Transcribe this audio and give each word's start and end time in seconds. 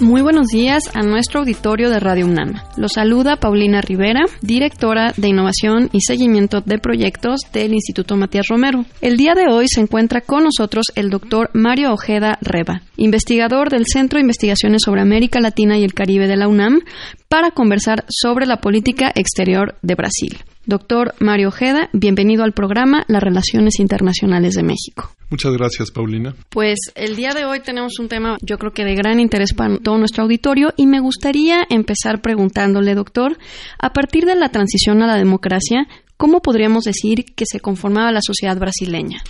Muy 0.00 0.22
buenos 0.22 0.46
días 0.46 0.84
a 0.94 1.02
nuestro 1.02 1.40
auditorio 1.40 1.90
de 1.90 2.00
Radio 2.00 2.24
UNAM. 2.24 2.54
Los 2.78 2.92
saluda 2.94 3.36
Paulina 3.36 3.82
Rivera, 3.82 4.24
directora 4.40 5.12
de 5.14 5.28
Innovación 5.28 5.90
y 5.92 6.00
Seguimiento 6.00 6.62
de 6.62 6.78
Proyectos 6.78 7.40
del 7.52 7.74
Instituto 7.74 8.16
Matías 8.16 8.46
Romero. 8.48 8.86
El 9.02 9.18
día 9.18 9.34
de 9.34 9.52
hoy 9.52 9.66
se 9.68 9.82
encuentra 9.82 10.22
con 10.22 10.44
nosotros 10.44 10.86
el 10.94 11.10
doctor 11.10 11.50
Mario 11.52 11.92
Ojeda 11.92 12.38
Reba, 12.40 12.80
investigador 12.96 13.68
del 13.68 13.84
Centro 13.86 14.16
de 14.16 14.22
Investigaciones 14.22 14.80
sobre 14.86 15.02
América 15.02 15.38
Latina 15.38 15.76
y 15.76 15.84
el 15.84 15.92
Caribe 15.92 16.26
de 16.26 16.36
la 16.36 16.48
UNAM, 16.48 16.80
para 17.28 17.50
conversar 17.50 18.06
sobre 18.08 18.46
la 18.46 18.56
política 18.56 19.12
exterior 19.14 19.76
de 19.82 19.96
Brasil. 19.96 20.38
Doctor 20.70 21.16
Mario 21.18 21.48
Ojeda, 21.48 21.90
bienvenido 21.92 22.44
al 22.44 22.52
programa 22.52 23.02
Las 23.08 23.24
Relaciones 23.24 23.80
Internacionales 23.80 24.54
de 24.54 24.62
México. 24.62 25.12
Muchas 25.28 25.52
gracias, 25.52 25.90
Paulina. 25.90 26.36
Pues 26.48 26.78
el 26.94 27.16
día 27.16 27.30
de 27.34 27.44
hoy 27.44 27.58
tenemos 27.58 27.98
un 27.98 28.08
tema 28.08 28.36
yo 28.40 28.56
creo 28.56 28.72
que 28.72 28.84
de 28.84 28.94
gran 28.94 29.18
interés 29.18 29.52
para 29.52 29.78
todo 29.78 29.98
nuestro 29.98 30.22
auditorio 30.22 30.72
y 30.76 30.86
me 30.86 31.00
gustaría 31.00 31.66
empezar 31.68 32.22
preguntándole, 32.22 32.94
doctor, 32.94 33.36
a 33.80 33.92
partir 33.92 34.26
de 34.26 34.36
la 34.36 34.50
transición 34.50 35.02
a 35.02 35.08
la 35.08 35.16
democracia, 35.16 35.88
¿cómo 36.16 36.40
podríamos 36.40 36.84
decir 36.84 37.24
que 37.34 37.46
se 37.46 37.58
conformaba 37.58 38.12
la 38.12 38.22
sociedad 38.22 38.56
brasileña? 38.56 39.24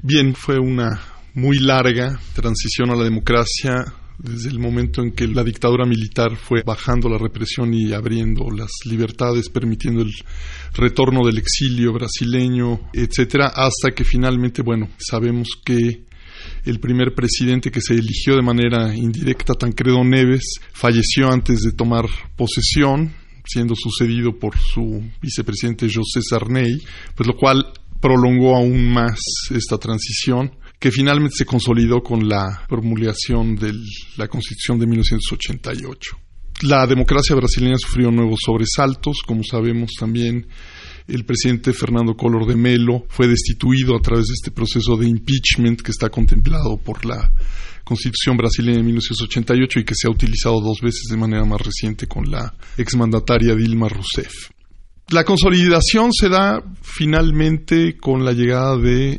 Bien, 0.00 0.32
fue 0.32 0.60
una 0.60 1.00
muy 1.34 1.58
larga 1.58 2.20
transición 2.34 2.90
a 2.90 2.94
la 2.94 3.02
democracia 3.02 3.84
desde 4.18 4.48
el 4.48 4.58
momento 4.58 5.02
en 5.02 5.12
que 5.12 5.26
la 5.26 5.42
dictadura 5.42 5.84
militar 5.84 6.36
fue 6.36 6.62
bajando 6.64 7.08
la 7.08 7.18
represión 7.18 7.74
y 7.74 7.92
abriendo 7.92 8.50
las 8.50 8.70
libertades, 8.84 9.48
permitiendo 9.48 10.02
el 10.02 10.12
retorno 10.74 11.26
del 11.26 11.38
exilio 11.38 11.92
brasileño, 11.92 12.80
etcétera, 12.92 13.48
hasta 13.48 13.90
que 13.94 14.04
finalmente, 14.04 14.62
bueno, 14.62 14.88
sabemos 14.98 15.48
que 15.64 16.04
el 16.64 16.80
primer 16.80 17.14
presidente 17.14 17.70
que 17.70 17.80
se 17.80 17.94
eligió 17.94 18.36
de 18.36 18.42
manera 18.42 18.94
indirecta, 18.94 19.54
Tancredo 19.54 20.04
Neves, 20.04 20.60
falleció 20.72 21.30
antes 21.30 21.60
de 21.60 21.72
tomar 21.72 22.06
posesión, 22.36 23.12
siendo 23.46 23.74
sucedido 23.76 24.38
por 24.38 24.56
su 24.56 25.02
vicepresidente 25.20 25.86
José 25.86 26.20
Sarney, 26.22 26.78
pues 27.14 27.26
lo 27.26 27.36
cual 27.36 27.66
prolongó 28.00 28.56
aún 28.56 28.92
más 28.92 29.18
esta 29.50 29.78
transición 29.78 30.52
que 30.84 30.90
finalmente 30.90 31.36
se 31.38 31.46
consolidó 31.46 32.02
con 32.02 32.28
la 32.28 32.66
promulgación 32.68 33.56
de 33.56 33.72
la 34.18 34.28
Constitución 34.28 34.78
de 34.78 34.86
1988. 34.86 36.18
La 36.64 36.86
democracia 36.86 37.34
brasileña 37.34 37.78
sufrió 37.78 38.10
nuevos 38.10 38.40
sobresaltos, 38.44 39.22
como 39.26 39.42
sabemos 39.42 39.92
también 39.98 40.46
el 41.08 41.24
presidente 41.24 41.72
Fernando 41.72 42.14
Collor 42.14 42.46
de 42.46 42.56
Melo 42.56 43.06
fue 43.08 43.26
destituido 43.26 43.96
a 43.96 44.02
través 44.02 44.26
de 44.26 44.34
este 44.34 44.50
proceso 44.50 44.98
de 44.98 45.08
impeachment 45.08 45.80
que 45.80 45.90
está 45.90 46.10
contemplado 46.10 46.76
por 46.76 47.06
la 47.06 47.32
Constitución 47.82 48.36
brasileña 48.36 48.76
de 48.76 48.84
1988 48.84 49.80
y 49.80 49.84
que 49.86 49.94
se 49.94 50.06
ha 50.06 50.10
utilizado 50.10 50.60
dos 50.60 50.82
veces 50.82 51.04
de 51.08 51.16
manera 51.16 51.46
más 51.46 51.62
reciente 51.62 52.06
con 52.06 52.30
la 52.30 52.54
exmandataria 52.76 53.54
Dilma 53.54 53.88
Rousseff. 53.88 54.50
La 55.08 55.24
consolidación 55.24 56.12
se 56.12 56.28
da 56.28 56.62
finalmente 56.82 57.96
con 57.96 58.22
la 58.22 58.34
llegada 58.34 58.76
de 58.76 59.16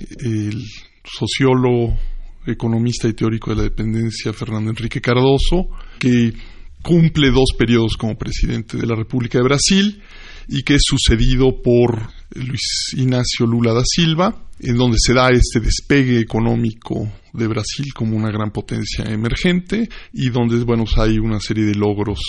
sociólogo, 1.05 1.97
economista 2.45 3.07
y 3.07 3.13
teórico 3.13 3.51
de 3.51 3.57
la 3.57 3.63
dependencia 3.63 4.33
Fernando 4.33 4.69
Enrique 4.69 5.01
Cardoso, 5.01 5.69
que 5.99 6.33
cumple 6.81 7.31
dos 7.31 7.49
periodos 7.57 7.97
como 7.97 8.17
presidente 8.17 8.77
de 8.77 8.85
la 8.85 8.95
República 8.95 9.39
de 9.39 9.43
Brasil 9.43 10.01
y 10.47 10.61
que 10.61 10.75
es 10.75 10.83
sucedido 10.85 11.61
por 11.63 12.09
Luis 12.35 12.93
Ignacio 12.95 13.47
Lula 13.47 13.73
da 13.73 13.81
Silva, 13.83 14.43
en 14.59 14.77
donde 14.77 14.97
se 14.99 15.13
da 15.13 15.29
este 15.29 15.59
despegue 15.59 16.19
económico 16.19 17.11
de 17.33 17.47
Brasil 17.47 17.91
como 17.93 18.15
una 18.15 18.29
gran 18.29 18.51
potencia 18.51 19.05
emergente 19.05 19.89
y 20.13 20.29
donde 20.29 20.63
bueno, 20.63 20.85
hay 20.97 21.17
una 21.17 21.39
serie 21.39 21.65
de 21.65 21.73
logros 21.73 22.19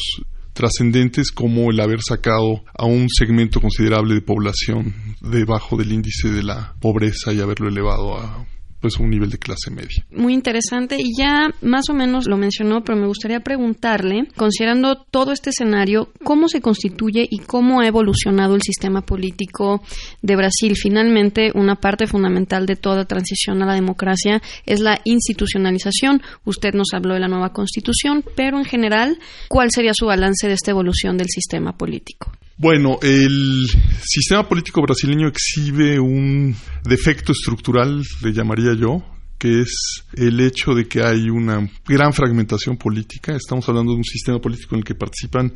trascendentes 0.54 1.30
como 1.32 1.70
el 1.70 1.78
haber 1.78 2.00
sacado 2.00 2.64
a 2.74 2.86
un 2.86 3.08
segmento 3.10 3.60
considerable 3.60 4.14
de 4.14 4.22
población 4.22 4.94
debajo 5.20 5.76
del 5.76 5.92
índice 5.92 6.30
de 6.30 6.42
la 6.42 6.74
pobreza 6.80 7.34
y 7.34 7.40
haberlo 7.40 7.68
elevado 7.68 8.16
a 8.18 8.46
pues 8.80 8.98
un 8.98 9.10
nivel 9.10 9.30
de 9.30 9.38
clase 9.38 9.70
media. 9.70 10.04
Muy 10.10 10.34
interesante 10.34 10.96
y 10.98 11.12
ya 11.18 11.50
más 11.62 11.88
o 11.88 11.94
menos 11.94 12.26
lo 12.26 12.36
mencionó, 12.36 12.82
pero 12.84 12.98
me 12.98 13.06
gustaría 13.06 13.40
preguntarle, 13.40 14.28
considerando 14.36 14.96
todo 15.10 15.32
este 15.32 15.50
escenario, 15.50 16.10
¿cómo 16.24 16.48
se 16.48 16.60
constituye 16.60 17.26
y 17.28 17.38
cómo 17.38 17.80
ha 17.80 17.86
evolucionado 17.86 18.54
el 18.54 18.62
sistema 18.62 19.02
político 19.02 19.82
de 20.22 20.36
Brasil? 20.36 20.74
Finalmente, 20.76 21.50
una 21.54 21.76
parte 21.76 22.06
fundamental 22.06 22.66
de 22.66 22.76
toda 22.76 23.06
transición 23.06 23.62
a 23.62 23.66
la 23.66 23.74
democracia 23.74 24.42
es 24.66 24.80
la 24.80 25.00
institucionalización. 25.04 26.22
Usted 26.44 26.74
nos 26.74 26.88
habló 26.92 27.14
de 27.14 27.20
la 27.20 27.28
nueva 27.28 27.52
constitución, 27.52 28.24
pero 28.36 28.58
en 28.58 28.64
general, 28.64 29.18
¿cuál 29.48 29.70
sería 29.70 29.92
su 29.94 30.06
balance 30.06 30.46
de 30.48 30.54
esta 30.54 30.70
evolución 30.70 31.16
del 31.16 31.28
sistema 31.28 31.76
político? 31.76 32.32
Bueno, 32.58 32.98
el 33.02 33.66
sistema 34.02 34.48
político 34.48 34.80
brasileño 34.80 35.28
exhibe 35.28 36.00
un 36.00 36.56
defecto 36.84 37.32
estructural, 37.32 38.02
le 38.22 38.32
llamaría 38.32 38.65
yo, 38.74 39.04
que 39.38 39.60
es 39.60 40.04
el 40.14 40.40
hecho 40.40 40.74
de 40.74 40.88
que 40.88 41.02
hay 41.02 41.28
una 41.28 41.68
gran 41.86 42.12
fragmentación 42.12 42.76
política. 42.76 43.34
Estamos 43.34 43.68
hablando 43.68 43.92
de 43.92 43.98
un 43.98 44.04
sistema 44.04 44.40
político 44.40 44.74
en 44.74 44.78
el 44.78 44.84
que 44.84 44.94
participan 44.94 45.52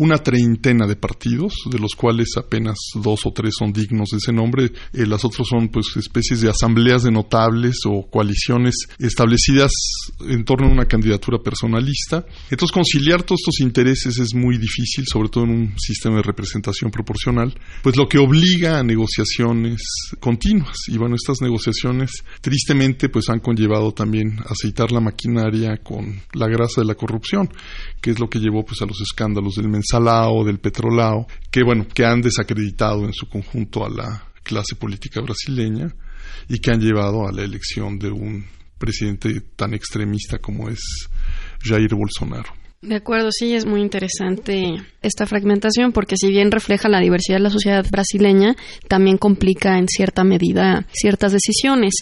una 0.00 0.16
treintena 0.16 0.86
de 0.86 0.96
partidos, 0.96 1.52
de 1.70 1.78
los 1.78 1.94
cuales 1.94 2.28
apenas 2.38 2.76
dos 2.94 3.26
o 3.26 3.32
tres 3.32 3.52
son 3.58 3.70
dignos 3.70 4.08
de 4.10 4.16
ese 4.16 4.32
nombre. 4.32 4.72
Eh, 4.94 5.04
las 5.04 5.26
otras 5.26 5.46
son 5.46 5.68
pues 5.68 5.94
especies 5.94 6.40
de 6.40 6.48
asambleas 6.48 7.02
de 7.02 7.10
notables 7.10 7.80
o 7.86 8.08
coaliciones 8.08 8.74
establecidas 8.98 9.70
en 10.20 10.42
torno 10.46 10.68
a 10.68 10.72
una 10.72 10.86
candidatura 10.86 11.38
personalista. 11.42 12.24
Entonces 12.50 12.72
conciliar 12.72 13.24
todos 13.24 13.40
estos 13.42 13.60
intereses 13.60 14.18
es 14.18 14.34
muy 14.34 14.56
difícil, 14.56 15.04
sobre 15.06 15.28
todo 15.28 15.44
en 15.44 15.50
un 15.50 15.78
sistema 15.78 16.16
de 16.16 16.22
representación 16.22 16.90
proporcional, 16.90 17.54
pues 17.82 17.96
lo 17.96 18.08
que 18.08 18.16
obliga 18.16 18.78
a 18.78 18.82
negociaciones 18.82 19.82
continuas. 20.18 20.78
Y 20.88 20.96
bueno, 20.96 21.14
estas 21.14 21.42
negociaciones 21.42 22.10
tristemente 22.40 23.10
pues 23.10 23.28
han 23.28 23.40
conllevado 23.40 23.92
también 23.92 24.38
aceitar 24.48 24.92
la 24.92 25.00
maquinaria 25.00 25.76
con 25.76 26.22
la 26.32 26.48
grasa 26.48 26.80
de 26.80 26.86
la 26.86 26.94
corrupción, 26.94 27.50
que 28.00 28.12
es 28.12 28.18
lo 28.18 28.30
que 28.30 28.38
llevó 28.38 28.64
pues 28.64 28.80
a 28.80 28.86
los 28.86 28.98
escándalos 29.02 29.56
del 29.56 29.68
mensalao, 29.90 30.44
del 30.44 30.58
petrolao, 30.58 31.26
que 31.50 31.62
bueno, 31.62 31.86
que 31.88 32.04
han 32.04 32.20
desacreditado 32.20 33.04
en 33.04 33.12
su 33.12 33.28
conjunto 33.28 33.84
a 33.84 33.90
la 33.90 34.24
clase 34.42 34.76
política 34.76 35.20
brasileña 35.20 35.94
y 36.48 36.58
que 36.58 36.70
han 36.70 36.80
llevado 36.80 37.26
a 37.26 37.32
la 37.32 37.42
elección 37.42 37.98
de 37.98 38.10
un 38.10 38.44
presidente 38.78 39.40
tan 39.56 39.74
extremista 39.74 40.38
como 40.38 40.68
es 40.68 40.80
Jair 41.62 41.94
Bolsonaro. 41.94 42.59
De 42.82 42.94
acuerdo, 42.94 43.28
sí, 43.30 43.52
es 43.52 43.66
muy 43.66 43.82
interesante 43.82 44.76
esta 45.02 45.26
fragmentación 45.26 45.92
porque 45.92 46.16
si 46.16 46.28
bien 46.28 46.50
refleja 46.50 46.88
la 46.88 47.00
diversidad 47.00 47.36
de 47.36 47.42
la 47.42 47.50
sociedad 47.50 47.84
brasileña, 47.90 48.56
también 48.88 49.18
complica 49.18 49.76
en 49.76 49.86
cierta 49.86 50.24
medida 50.24 50.86
ciertas 50.90 51.32
decisiones. 51.32 51.92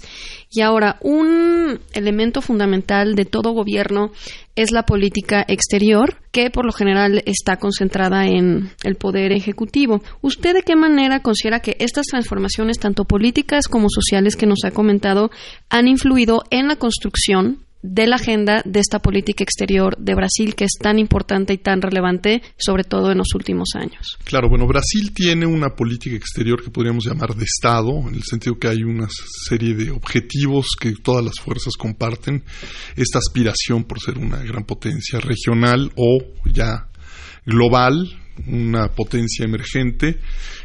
Y 0.53 0.61
ahora, 0.61 0.99
un 1.01 1.81
elemento 1.95 2.43
fundamental 2.43 3.17
de 3.17 3.25
todo 3.25 3.55
gobierno 3.55 4.13
es 4.55 4.71
la 4.71 4.85
política 4.85 5.45
exterior, 5.49 6.19
que 6.31 6.49
por 6.49 6.65
lo 6.65 6.71
general 6.71 7.25
está 7.27 7.57
concentrada 7.57 8.29
en 8.29 8.71
el 8.85 8.95
poder 8.95 9.33
ejecutivo. 9.33 10.01
¿Usted 10.21 10.55
de 10.55 10.63
qué 10.63 10.77
manera 10.77 11.23
considera 11.23 11.59
que 11.59 11.77
estas 11.81 12.07
transformaciones, 12.07 12.79
tanto 12.79 13.05
políticas 13.05 13.67
como 13.67 13.89
sociales 13.91 14.37
que 14.37 14.47
nos 14.47 14.61
ha 14.65 14.71
comentado, 14.71 15.33
han 15.71 15.89
influido 15.89 16.45
en 16.51 16.69
la 16.69 16.77
construcción 16.77 17.65
de 17.83 18.07
la 18.07 18.17
agenda 18.17 18.63
de 18.65 18.81
esta 18.81 18.99
política 18.99 19.45
exterior 19.45 19.97
de 19.99 20.15
Brasil 20.15 20.55
que 20.55 20.65
es 20.65 20.73
tan 20.81 20.99
importante 20.99 21.53
y 21.53 21.59
tan 21.59 21.81
relevante, 21.81 22.43
sobre 22.57 22.85
todo 22.85 23.13
en 23.13 23.19
los 23.19 23.35
últimos 23.35 23.69
años. 23.75 24.19
Claro, 24.25 24.49
bueno, 24.49 24.67
Brasil 24.67 25.13
tiene 25.15 25.47
una 25.47 25.71
política 25.71 26.17
exterior 26.17 26.63
que 26.63 26.71
podríamos 26.71 27.05
llamar 27.07 27.35
de 27.35 27.45
Estado, 27.45 27.91
en 28.09 28.15
el 28.15 28.23
sentido 28.23 28.59
que 28.59 28.69
hay 28.69 28.83
una 28.83 29.09
serie 29.49 29.75
de 29.75 29.91
objetivos 29.91 30.69
que 30.79 30.93
todas 31.03 31.25
las 31.25 31.39
fuerzas 31.41 31.75
comparten, 31.77 32.43
esta 32.97 33.19
aspiración 33.19 33.85
por 33.85 34.01
ser 34.01 34.19
una 34.19 34.43
gran 34.43 34.65
potencia 34.65 35.21
regional 35.21 35.93
o 35.97 36.19
ya 36.53 36.89
global, 37.47 38.09
una 38.47 38.89
potencia 38.89 39.45
emergente, 39.45 40.19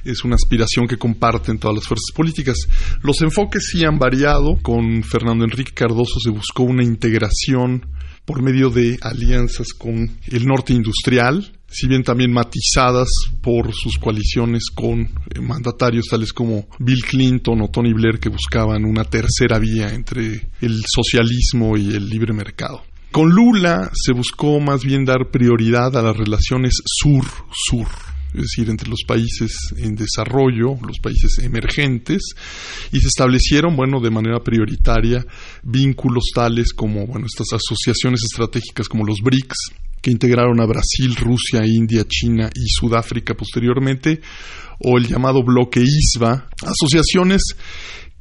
es 0.03 0.23
una 0.23 0.35
aspiración 0.35 0.87
que 0.87 0.97
comparten 0.97 1.57
todas 1.57 1.77
las 1.77 1.87
fuerzas 1.87 2.11
políticas. 2.15 2.57
Los 3.01 3.21
enfoques 3.21 3.67
sí 3.71 3.83
han 3.83 3.97
variado. 3.97 4.57
Con 4.61 5.03
Fernando 5.03 5.43
Enrique 5.43 5.73
Cardoso 5.73 6.19
se 6.19 6.29
buscó 6.29 6.63
una 6.63 6.83
integración 6.83 7.85
por 8.25 8.41
medio 8.41 8.69
de 8.69 8.97
alianzas 9.01 9.73
con 9.77 10.09
el 10.27 10.45
norte 10.45 10.73
industrial, 10.73 11.51
si 11.67 11.87
bien 11.87 12.03
también 12.03 12.31
matizadas 12.31 13.09
por 13.41 13.73
sus 13.73 13.97
coaliciones 13.97 14.65
con 14.73 15.01
eh, 15.01 15.41
mandatarios 15.41 16.05
tales 16.09 16.31
como 16.31 16.67
Bill 16.79 17.03
Clinton 17.03 17.61
o 17.61 17.69
Tony 17.69 17.93
Blair 17.93 18.19
que 18.19 18.29
buscaban 18.29 18.85
una 18.85 19.03
tercera 19.03 19.59
vía 19.59 19.93
entre 19.93 20.49
el 20.61 20.83
socialismo 20.87 21.75
y 21.75 21.93
el 21.93 22.07
libre 22.07 22.33
mercado. 22.33 22.83
Con 23.13 23.29
Lula 23.29 23.91
se 23.93 24.11
buscó 24.11 24.59
más 24.59 24.83
bien 24.83 25.05
dar 25.05 25.29
prioridad 25.29 25.95
a 25.95 26.01
las 26.01 26.17
relaciones 26.17 26.81
sur-sur 26.83 27.85
es 28.33 28.41
decir, 28.41 28.71
entre 28.71 28.89
los 28.89 29.03
países 29.07 29.51
en 29.77 29.95
desarrollo, 29.95 30.79
los 30.81 30.97
países 30.97 31.37
emergentes, 31.37 32.33
y 32.91 32.99
se 32.99 33.07
establecieron, 33.07 33.75
bueno, 33.75 33.99
de 34.01 34.09
manera 34.09 34.39
prioritaria 34.39 35.23
vínculos 35.61 36.31
tales 36.33 36.73
como, 36.73 37.05
bueno, 37.05 37.27
estas 37.27 37.53
asociaciones 37.53 38.21
estratégicas 38.23 38.89
como 38.89 39.05
los 39.05 39.19
BRICS, 39.21 39.73
que 40.01 40.09
integraron 40.09 40.59
a 40.61 40.65
Brasil, 40.65 41.15
Rusia, 41.15 41.61
India, 41.63 42.05
China 42.07 42.49
y 42.55 42.67
Sudáfrica 42.67 43.35
posteriormente, 43.35 44.21
o 44.79 44.97
el 44.97 45.05
llamado 45.05 45.43
bloque 45.43 45.81
ISBA, 45.81 46.49
asociaciones 46.63 47.43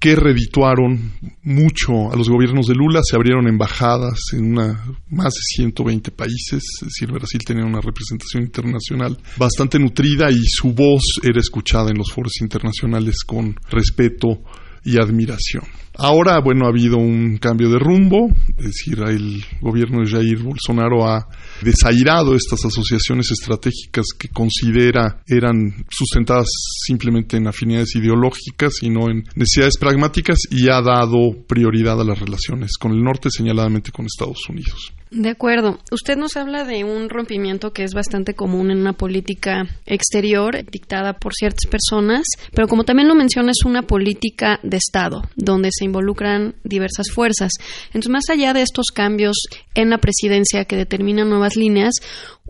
que 0.03 0.17
redituaron 0.17 1.13
mucho 1.45 2.13
a 2.13 2.17
los 2.17 2.29
gobiernos 2.29 2.67
de 2.67 2.75
Lula, 2.75 3.03
se 3.05 3.15
abrieron 3.15 3.47
embajadas 3.47 4.19
en 4.33 4.51
una, 4.51 4.85
más 5.09 5.33
de 5.33 5.41
120 5.63 6.11
países, 6.11 6.65
es 6.81 6.89
decir, 6.89 7.13
Brasil 7.13 7.41
tenía 7.47 7.65
una 7.65 7.81
representación 7.81 8.43
internacional 8.43 9.17
bastante 9.37 9.79
nutrida 9.79 10.29
y 10.29 10.43
su 10.45 10.73
voz 10.75 11.21
era 11.23 11.39
escuchada 11.39 11.91
en 11.91 11.99
los 11.99 12.11
foros 12.11 12.33
internacionales 12.41 13.19
con 13.25 13.55
respeto 13.71 14.43
y 14.85 14.99
admiración. 14.99 15.63
Ahora, 15.97 16.41
bueno, 16.41 16.67
ha 16.67 16.71
habido 16.71 16.97
un 16.97 17.37
cambio 17.37 17.71
de 17.71 17.79
rumbo, 17.79 18.29
es 18.59 18.65
decir, 18.65 18.99
el 19.07 19.45
gobierno 19.61 20.01
de 20.01 20.11
Jair 20.11 20.43
Bolsonaro 20.43 21.07
ha 21.07 21.29
desairado 21.63 22.35
estas 22.35 22.65
asociaciones 22.65 23.31
estratégicas 23.31 24.07
que 24.19 24.29
considera 24.29 25.23
eran 25.27 25.85
sustentadas 25.91 26.49
simplemente 26.87 27.37
en 27.37 27.47
afinidades 27.47 27.95
ideológicas 27.97 28.75
y 28.83 28.91
no 28.91 29.11
en 29.11 29.25
necesidades 29.35 29.79
pragmáticas 29.79 30.39
y 30.51 30.69
ha 30.69 30.81
dado 30.81 31.33
prioridad 31.47 32.01
a 32.01 32.05
las 32.05 32.19
relaciones 32.19 32.77
con 32.79 32.93
el 32.93 33.03
norte, 33.03 33.31
señaladamente 33.31 33.93
con 33.93 34.07
Estados 34.07 34.49
Unidos. 34.49 34.93
De 35.15 35.29
acuerdo. 35.29 35.79
Usted 35.91 36.17
nos 36.17 36.39
habla 36.39 36.65
de 36.65 36.85
un 36.85 37.11
rompimiento 37.11 37.75
que 37.75 37.85
es 37.85 37.93
bastante 37.93 38.33
común 38.33 38.71
en 38.71 38.79
una 38.79 38.95
política 38.95 39.67
exterior 39.85 40.65
dictada 40.71 41.13
por 41.13 41.35
ciertas 41.35 41.67
personas, 41.71 42.25
pero 42.55 42.67
como 42.67 42.85
también 42.85 43.09
lo 43.09 43.15
menciona, 43.15 43.51
es 43.51 43.63
una 43.67 43.83
política 43.83 44.59
de 44.63 44.79
Estado, 44.79 45.23
donde 45.37 45.69
se 45.71 45.85
involucran 45.85 46.55
diversas 46.65 47.11
fuerzas. 47.11 47.51
Entonces, 47.89 48.09
más 48.11 48.31
allá 48.31 48.55
de 48.55 48.63
estos 48.63 48.87
cambios 48.87 49.37
en 49.75 49.91
la 49.91 49.99
presidencia 49.99 50.65
que 50.65 50.77
determinan 50.77 51.29
nuevas 51.29 51.57
líneas, 51.57 51.93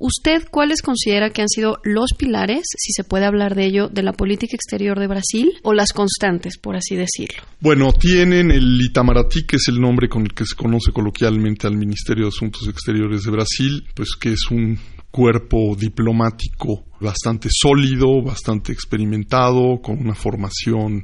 ¿usted 0.03 0.43
cuáles 0.51 0.83
considera 0.83 1.31
que 1.31 1.43
han 1.43 1.49
sido 1.49 1.79
los 1.85 2.13
pilares, 2.19 2.65
si 2.77 2.93
se 2.93 3.05
puede 3.05 3.25
hablar 3.25 3.55
de 3.55 3.67
ello, 3.67 3.89
de 3.89 4.03
la 4.03 4.13
política 4.13 4.57
exterior 4.57 4.99
de 4.99 5.07
Brasil 5.07 5.53
o 5.63 5.73
las 5.73 5.93
constantes, 5.93 6.59
por 6.59 6.75
así 6.77 6.97
decirlo? 6.97 7.43
Bueno, 7.61 7.93
tienen 7.93 8.51
el 8.51 8.81
Itamaraty, 8.81 9.47
que 9.47 9.57
es 9.57 9.69
el 9.69 9.81
nombre 9.81 10.09
con 10.09 10.23
el 10.23 10.35
que 10.35 10.45
se 10.45 10.57
conoce 10.57 10.93
coloquialmente 10.93 11.69
al 11.69 11.77
Ministerio 11.77 12.25
de 12.25 12.29
Asuntos 12.29 12.67
Exteriores 12.69 13.23
de 13.23 13.31
Brasil, 13.31 13.85
pues 13.95 14.11
que 14.21 14.33
es 14.33 14.51
un 14.51 14.77
cuerpo 15.13 15.77
diplomático 15.79 16.85
bastante 17.01 17.49
sólido, 17.53 18.23
bastante 18.23 18.73
experimentado, 18.73 19.81
con 19.81 19.99
una 19.99 20.15
formación 20.15 21.03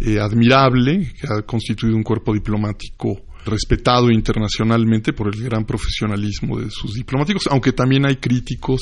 eh, 0.00 0.20
admirable, 0.20 1.12
que 1.18 1.26
ha 1.26 1.42
constituido 1.42 1.96
un 1.96 2.02
cuerpo 2.04 2.32
diplomático 2.34 3.22
respetado 3.48 4.10
internacionalmente 4.10 5.12
por 5.12 5.34
el 5.34 5.42
gran 5.42 5.64
profesionalismo 5.64 6.60
de 6.60 6.70
sus 6.70 6.94
diplomáticos, 6.94 7.44
aunque 7.50 7.72
también 7.72 8.06
hay 8.06 8.16
críticos 8.16 8.80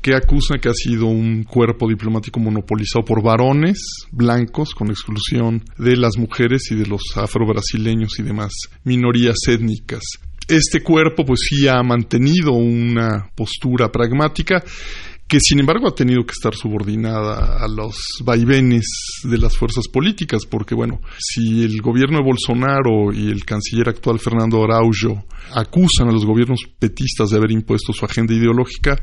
que 0.00 0.14
acusan 0.14 0.60
que 0.60 0.68
ha 0.68 0.74
sido 0.74 1.06
un 1.06 1.44
cuerpo 1.44 1.88
diplomático 1.88 2.38
monopolizado 2.38 3.04
por 3.04 3.22
varones 3.22 4.06
blancos, 4.12 4.74
con 4.74 4.90
exclusión 4.90 5.64
de 5.76 5.96
las 5.96 6.16
mujeres 6.16 6.70
y 6.70 6.76
de 6.76 6.86
los 6.86 7.02
afrobrasileños 7.16 8.18
y 8.18 8.22
demás 8.22 8.52
minorías 8.84 9.36
étnicas. 9.48 10.02
Este 10.46 10.82
cuerpo 10.82 11.24
pues 11.26 11.40
sí 11.48 11.68
ha 11.68 11.82
mantenido 11.82 12.52
una 12.52 13.30
postura 13.34 13.90
pragmática 13.90 14.64
que 15.28 15.40
sin 15.40 15.60
embargo 15.60 15.86
ha 15.86 15.94
tenido 15.94 16.24
que 16.24 16.32
estar 16.32 16.54
subordinada 16.54 17.62
a 17.62 17.68
los 17.68 17.96
vaivenes 18.24 18.86
de 19.24 19.36
las 19.36 19.58
fuerzas 19.58 19.86
políticas, 19.86 20.46
porque 20.46 20.74
bueno, 20.74 21.00
si 21.18 21.62
el 21.62 21.82
gobierno 21.82 22.18
de 22.18 22.24
Bolsonaro 22.24 23.12
y 23.12 23.30
el 23.30 23.44
canciller 23.44 23.90
actual 23.90 24.18
Fernando 24.18 24.64
Araujo 24.64 25.26
acusan 25.54 26.08
a 26.08 26.12
los 26.12 26.24
gobiernos 26.24 26.60
petistas 26.78 27.28
de 27.28 27.36
haber 27.36 27.50
impuesto 27.50 27.92
su 27.92 28.06
agenda 28.06 28.32
ideológica, 28.32 28.96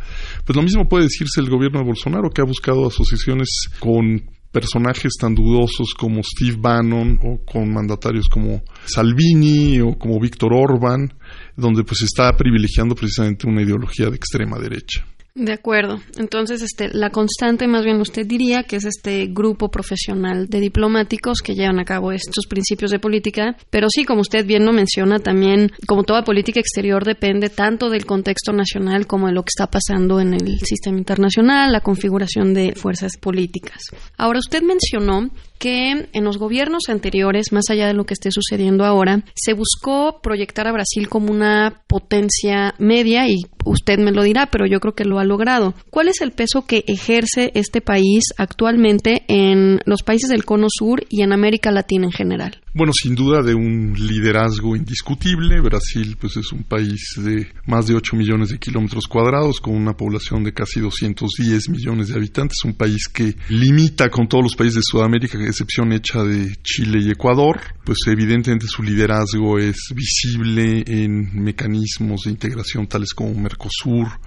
pues 0.43 0.55
lo 0.55 0.63
mismo 0.63 0.89
puede 0.89 1.03
decirse 1.03 1.41
el 1.41 1.49
gobierno 1.49 1.79
de 1.79 1.85
Bolsonaro, 1.85 2.31
que 2.31 2.41
ha 2.41 2.45
buscado 2.45 2.87
asociaciones 2.87 3.49
con 3.79 4.23
personajes 4.51 5.11
tan 5.19 5.35
dudosos 5.35 5.93
como 5.95 6.23
Steve 6.23 6.57
Bannon 6.57 7.19
o 7.21 7.45
con 7.45 7.71
mandatarios 7.71 8.29
como 8.29 8.63
Salvini 8.85 9.79
o 9.81 9.95
como 9.99 10.19
Víctor 10.19 10.53
Orban, 10.53 11.13
donde 11.55 11.83
pues 11.83 12.01
está 12.01 12.31
privilegiando 12.35 12.95
precisamente 12.95 13.47
una 13.47 13.61
ideología 13.61 14.09
de 14.09 14.15
extrema 14.15 14.57
derecha. 14.57 15.05
De 15.37 15.51
acuerdo. 15.51 15.99
Entonces, 16.17 16.61
este, 16.61 16.87
la 16.93 17.09
constante, 17.09 17.67
más 17.67 17.83
bien 17.83 17.99
usted 17.99 18.25
diría 18.25 18.63
que 18.63 18.77
es 18.77 18.85
este 18.85 19.27
grupo 19.27 19.69
profesional 19.69 20.47
de 20.47 20.61
diplomáticos 20.61 21.41
que 21.43 21.55
llevan 21.55 21.77
a 21.77 21.83
cabo 21.83 22.13
estos 22.13 22.45
principios 22.47 22.89
de 22.89 22.99
política. 22.99 23.57
Pero 23.69 23.87
sí, 23.89 24.05
como 24.05 24.21
usted 24.21 24.45
bien 24.45 24.65
lo 24.65 24.71
menciona, 24.71 25.19
también, 25.19 25.73
como 25.87 26.03
toda 26.03 26.23
política 26.23 26.61
exterior, 26.61 27.03
depende 27.03 27.49
tanto 27.49 27.89
del 27.89 28.05
contexto 28.05 28.53
nacional 28.53 29.07
como 29.07 29.27
de 29.27 29.33
lo 29.33 29.43
que 29.43 29.51
está 29.53 29.69
pasando 29.69 30.21
en 30.21 30.35
el 30.35 30.57
sistema 30.59 30.97
internacional, 30.97 31.69
la 31.69 31.81
configuración 31.81 32.53
de 32.53 32.73
fuerzas 32.73 33.17
políticas. 33.17 33.81
Ahora, 34.17 34.39
usted 34.39 34.63
mencionó 34.63 35.31
que 35.57 36.07
en 36.11 36.23
los 36.23 36.37
gobiernos 36.37 36.83
anteriores, 36.89 37.51
más 37.51 37.69
allá 37.69 37.87
de 37.87 37.93
lo 37.93 38.05
que 38.05 38.13
esté 38.13 38.31
sucediendo 38.31 38.85
ahora, 38.85 39.23
se 39.35 39.53
buscó 39.53 40.19
proyectar 40.21 40.67
a 40.67 40.71
Brasil 40.71 41.09
como 41.09 41.31
una 41.31 41.81
potencia 41.87 42.75
media 42.77 43.27
y 43.27 43.37
usted 43.65 43.99
me 43.99 44.11
lo 44.11 44.23
dirá, 44.23 44.47
pero 44.47 44.65
yo 44.65 44.79
creo 44.79 44.95
que 44.95 45.05
lo 45.05 45.19
ha 45.19 45.23
logrado. 45.23 45.73
¿Cuál 45.89 46.07
es 46.07 46.21
el 46.21 46.31
peso 46.31 46.65
que 46.65 46.83
ejerce 46.87 47.51
este 47.55 47.81
país 47.81 48.25
actualmente 48.37 49.23
en 49.27 49.79
los 49.85 50.03
países 50.03 50.29
del 50.29 50.45
Cono 50.45 50.67
Sur 50.69 51.05
y 51.09 51.21
en 51.21 51.33
América 51.33 51.71
Latina 51.71 52.05
en 52.05 52.11
general? 52.11 52.64
Bueno, 52.77 52.91
sin 52.91 53.15
duda 53.15 53.41
de 53.41 53.55
un 53.55 53.93
liderazgo 53.93 54.75
indiscutible. 54.75 55.61
Brasil 55.61 56.17
pues 56.19 56.35
es 56.35 56.51
un 56.51 56.63
país 56.63 57.13
de 57.15 57.47
más 57.65 57.87
de 57.87 57.95
8 57.95 58.17
millones 58.17 58.49
de 58.49 58.59
kilómetros 58.59 59.07
cuadrados 59.07 59.61
con 59.61 59.77
una 59.77 59.95
población 59.95 60.43
de 60.43 60.51
casi 60.51 60.81
210 60.81 61.69
millones 61.69 62.09
de 62.09 62.15
habitantes. 62.15 62.57
Un 62.65 62.73
país 62.73 63.07
que 63.07 63.33
limita 63.47 64.09
con 64.09 64.27
todos 64.27 64.43
los 64.43 64.55
países 64.57 64.75
de 64.75 64.81
Sudamérica, 64.91 65.41
excepción 65.41 65.93
hecha 65.93 66.21
de 66.25 66.53
Chile 66.63 66.99
y 67.01 67.11
Ecuador. 67.11 67.61
Pues 67.85 67.99
evidentemente 68.07 68.65
su 68.67 68.83
liderazgo 68.83 69.57
es 69.57 69.93
visible 69.95 70.83
en 70.85 71.41
mecanismos 71.41 72.23
de 72.25 72.31
integración 72.31 72.87
tales 72.87 73.13
como 73.13 73.33
Mercosur 73.39 74.19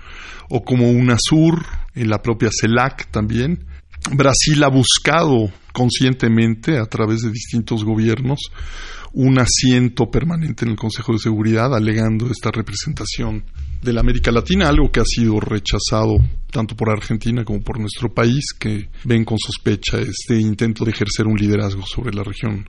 o 0.49 0.65
como 0.65 0.91
UNASUR, 0.91 1.67
en 1.95 2.09
la 2.09 2.23
propia 2.23 2.49
CELAC 2.51 3.11
también 3.11 3.67
Brasil 4.13 4.63
ha 4.65 4.69
buscado 4.69 5.51
conscientemente 5.73 6.79
a 6.79 6.87
través 6.87 7.23
de 7.23 7.31
distintos 7.31 7.85
gobiernos 7.85 8.41
un 9.13 9.39
asiento 9.39 10.11
permanente 10.11 10.65
en 10.65 10.73
el 10.73 10.77
Consejo 10.77 11.13
de 11.13 11.19
Seguridad, 11.19 11.75
alegando 11.75 12.31
esta 12.31 12.51
representación 12.51 13.45
de 13.83 13.93
la 13.93 14.01
América 14.01 14.31
Latina, 14.31 14.69
algo 14.69 14.91
que 14.91 15.01
ha 15.01 15.05
sido 15.05 15.41
rechazado 15.41 16.17
tanto 16.51 16.77
por 16.77 16.91
Argentina 16.91 17.45
como 17.45 17.61
por 17.61 17.79
nuestro 17.79 18.13
país, 18.13 18.53
que 18.59 18.89
ven 19.05 19.25
con 19.25 19.39
sospecha 19.39 19.99
este 19.99 20.39
intento 20.41 20.85
de 20.85 20.91
ejercer 20.91 21.27
un 21.27 21.37
liderazgo 21.37 21.85
sobre 21.87 22.15
la 22.15 22.23
región. 22.23 22.69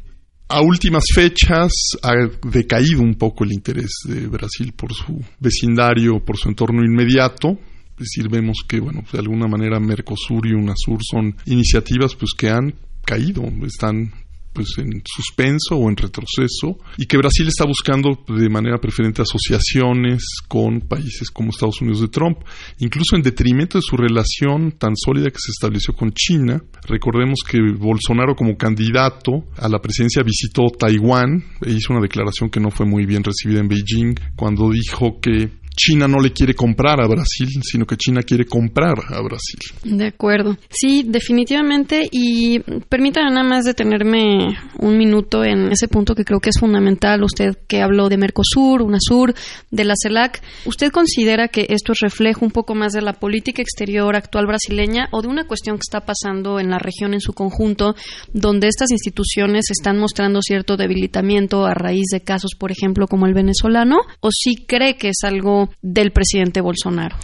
A 0.49 0.61
últimas 0.61 1.03
fechas 1.13 1.71
ha 2.01 2.13
decaído 2.49 3.01
un 3.01 3.15
poco 3.15 3.43
el 3.43 3.51
interés 3.51 3.91
de 4.05 4.27
Brasil 4.27 4.73
por 4.73 4.93
su 4.93 5.23
vecindario, 5.39 6.23
por 6.23 6.37
su 6.37 6.49
entorno 6.49 6.83
inmediato, 6.83 7.57
decir, 7.99 8.29
vemos 8.29 8.59
que, 8.67 8.79
bueno, 8.79 9.03
de 9.11 9.19
alguna 9.19 9.47
manera 9.47 9.79
Mercosur 9.79 10.47
y 10.47 10.53
UNASUR 10.53 10.99
son 11.03 11.35
iniciativas 11.45 12.15
pues 12.15 12.31
que 12.37 12.49
han 12.49 12.73
caído, 13.05 13.43
están 13.65 14.11
pues 14.53 14.77
en 14.77 15.01
suspenso 15.05 15.75
o 15.75 15.89
en 15.89 15.95
retroceso 15.95 16.79
y 16.97 17.05
que 17.05 17.17
Brasil 17.17 17.47
está 17.47 17.65
buscando 17.65 18.23
de 18.27 18.49
manera 18.49 18.79
preferente 18.79 19.21
asociaciones 19.21 20.23
con 20.47 20.81
países 20.81 21.29
como 21.29 21.49
Estados 21.49 21.81
Unidos 21.81 22.01
de 22.01 22.07
Trump, 22.07 22.39
incluso 22.79 23.15
en 23.15 23.21
detrimento 23.21 23.77
de 23.77 23.83
su 23.83 23.95
relación 23.95 24.73
tan 24.73 24.95
sólida 24.95 25.29
que 25.29 25.39
se 25.39 25.51
estableció 25.51 25.93
con 25.93 26.11
China. 26.11 26.61
Recordemos 26.87 27.39
que 27.47 27.59
Bolsonaro 27.77 28.35
como 28.35 28.57
candidato 28.57 29.45
a 29.57 29.69
la 29.69 29.79
presidencia 29.79 30.23
visitó 30.23 30.67
Taiwán 30.77 31.43
e 31.65 31.71
hizo 31.71 31.93
una 31.93 32.01
declaración 32.01 32.49
que 32.49 32.59
no 32.59 32.71
fue 32.71 32.85
muy 32.85 33.05
bien 33.05 33.23
recibida 33.23 33.59
en 33.59 33.67
Beijing 33.67 34.15
cuando 34.35 34.69
dijo 34.71 35.19
que 35.21 35.59
China 35.79 36.09
no 36.09 36.19
le 36.19 36.31
quiere 36.31 36.53
comprar 36.53 36.99
a 36.99 37.07
Brasil, 37.07 37.47
sino 37.63 37.85
que 37.85 37.95
China 37.95 38.21
quiere 38.21 38.45
comprar 38.45 38.97
a 39.07 39.21
Brasil. 39.21 39.59
De 39.85 40.07
acuerdo. 40.07 40.57
Sí, 40.69 41.05
definitivamente. 41.07 42.05
Y 42.11 42.59
permítame 42.89 43.29
nada 43.29 43.47
más 43.47 43.63
detenerme 43.63 44.57
un 44.79 44.97
minuto 44.97 45.45
en 45.45 45.71
ese 45.71 45.87
punto 45.87 46.15
que 46.15 46.25
creo 46.25 46.41
que 46.41 46.49
es 46.49 46.59
fundamental. 46.59 47.23
Usted 47.23 47.57
que 47.65 47.81
habló 47.81 48.09
de 48.09 48.17
Mercosur, 48.17 48.81
UNASUR, 48.81 49.33
de 49.71 49.83
la 49.85 49.93
CELAC, 50.01 50.41
¿usted 50.65 50.91
considera 50.91 51.47
que 51.47 51.67
esto 51.69 51.93
es 51.93 51.99
reflejo 52.01 52.43
un 52.43 52.51
poco 52.51 52.75
más 52.75 52.91
de 52.91 53.01
la 53.01 53.13
política 53.13 53.61
exterior 53.61 54.17
actual 54.17 54.47
brasileña 54.47 55.07
o 55.11 55.21
de 55.21 55.29
una 55.29 55.47
cuestión 55.47 55.77
que 55.77 55.87
está 55.87 56.01
pasando 56.01 56.59
en 56.59 56.69
la 56.69 56.79
región 56.79 57.13
en 57.13 57.21
su 57.21 57.31
conjunto, 57.31 57.95
donde 58.33 58.67
estas 58.67 58.91
instituciones 58.91 59.71
están 59.71 59.97
mostrando 59.97 60.41
cierto 60.41 60.75
debilitamiento 60.75 61.65
a 61.65 61.73
raíz 61.73 62.07
de 62.11 62.19
casos, 62.19 62.51
por 62.59 62.71
ejemplo, 62.71 63.07
como 63.07 63.27
el 63.27 63.33
venezolano? 63.33 63.99
¿O 64.19 64.29
sí 64.31 64.65
cree 64.67 64.97
que 64.97 65.09
es 65.09 65.19
algo 65.23 65.68
del 65.81 66.11
presidente 66.11 66.61
Bolsonaro? 66.61 67.15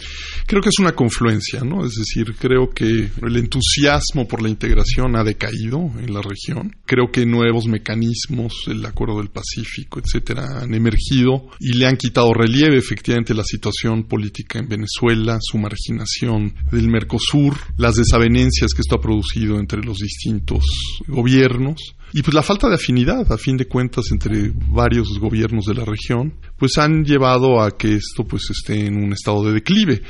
Creo 0.46 0.62
que 0.62 0.68
es 0.68 0.78
una 0.78 0.92
confluencia, 0.92 1.60
¿no? 1.60 1.84
Es 1.84 1.94
decir, 1.94 2.34
creo 2.38 2.70
que 2.70 2.84
el 2.84 3.36
entusiasmo 3.36 4.26
por 4.28 4.42
la 4.42 4.48
integración 4.48 5.16
ha 5.16 5.24
decaído 5.24 5.78
en 5.98 6.12
la 6.12 6.22
región. 6.22 6.76
Creo 6.86 7.10
que 7.12 7.26
nuevos 7.26 7.66
mecanismos, 7.66 8.64
el 8.68 8.84
Acuerdo 8.84 9.18
del 9.18 9.30
Pacífico, 9.30 10.00
etcétera, 10.00 10.60
han 10.62 10.74
emergido 10.74 11.48
y 11.60 11.74
le 11.74 11.86
han 11.86 11.96
quitado 11.96 12.32
relieve 12.32 12.76
efectivamente 12.76 13.34
la 13.34 13.44
situación 13.44 14.04
política 14.04 14.58
en 14.58 14.68
Venezuela, 14.68 15.38
su 15.40 15.58
marginación 15.58 16.54
del 16.70 16.88
Mercosur, 16.88 17.56
las 17.76 17.96
desavenencias 17.96 18.72
que 18.72 18.80
esto 18.80 18.96
ha 18.96 19.00
producido 19.00 19.58
entre 19.58 19.82
los 19.82 19.98
distintos 19.98 20.64
gobiernos 21.06 21.96
y 22.16 22.22
pues 22.22 22.32
la 22.32 22.42
falta 22.42 22.66
de 22.66 22.76
afinidad, 22.76 23.30
a 23.30 23.36
fin 23.36 23.58
de 23.58 23.66
cuentas, 23.66 24.06
entre 24.10 24.50
varios 24.70 25.18
gobiernos 25.20 25.66
de 25.66 25.74
la 25.74 25.84
región, 25.84 26.32
pues 26.56 26.78
han 26.78 27.04
llevado 27.04 27.60
a 27.60 27.76
que 27.76 27.92
esto 27.92 28.24
pues 28.26 28.48
esté 28.50 28.86
en 28.86 28.96
un 28.96 29.12
estado 29.12 29.44
de 29.44 29.52
declive. 29.52 30.00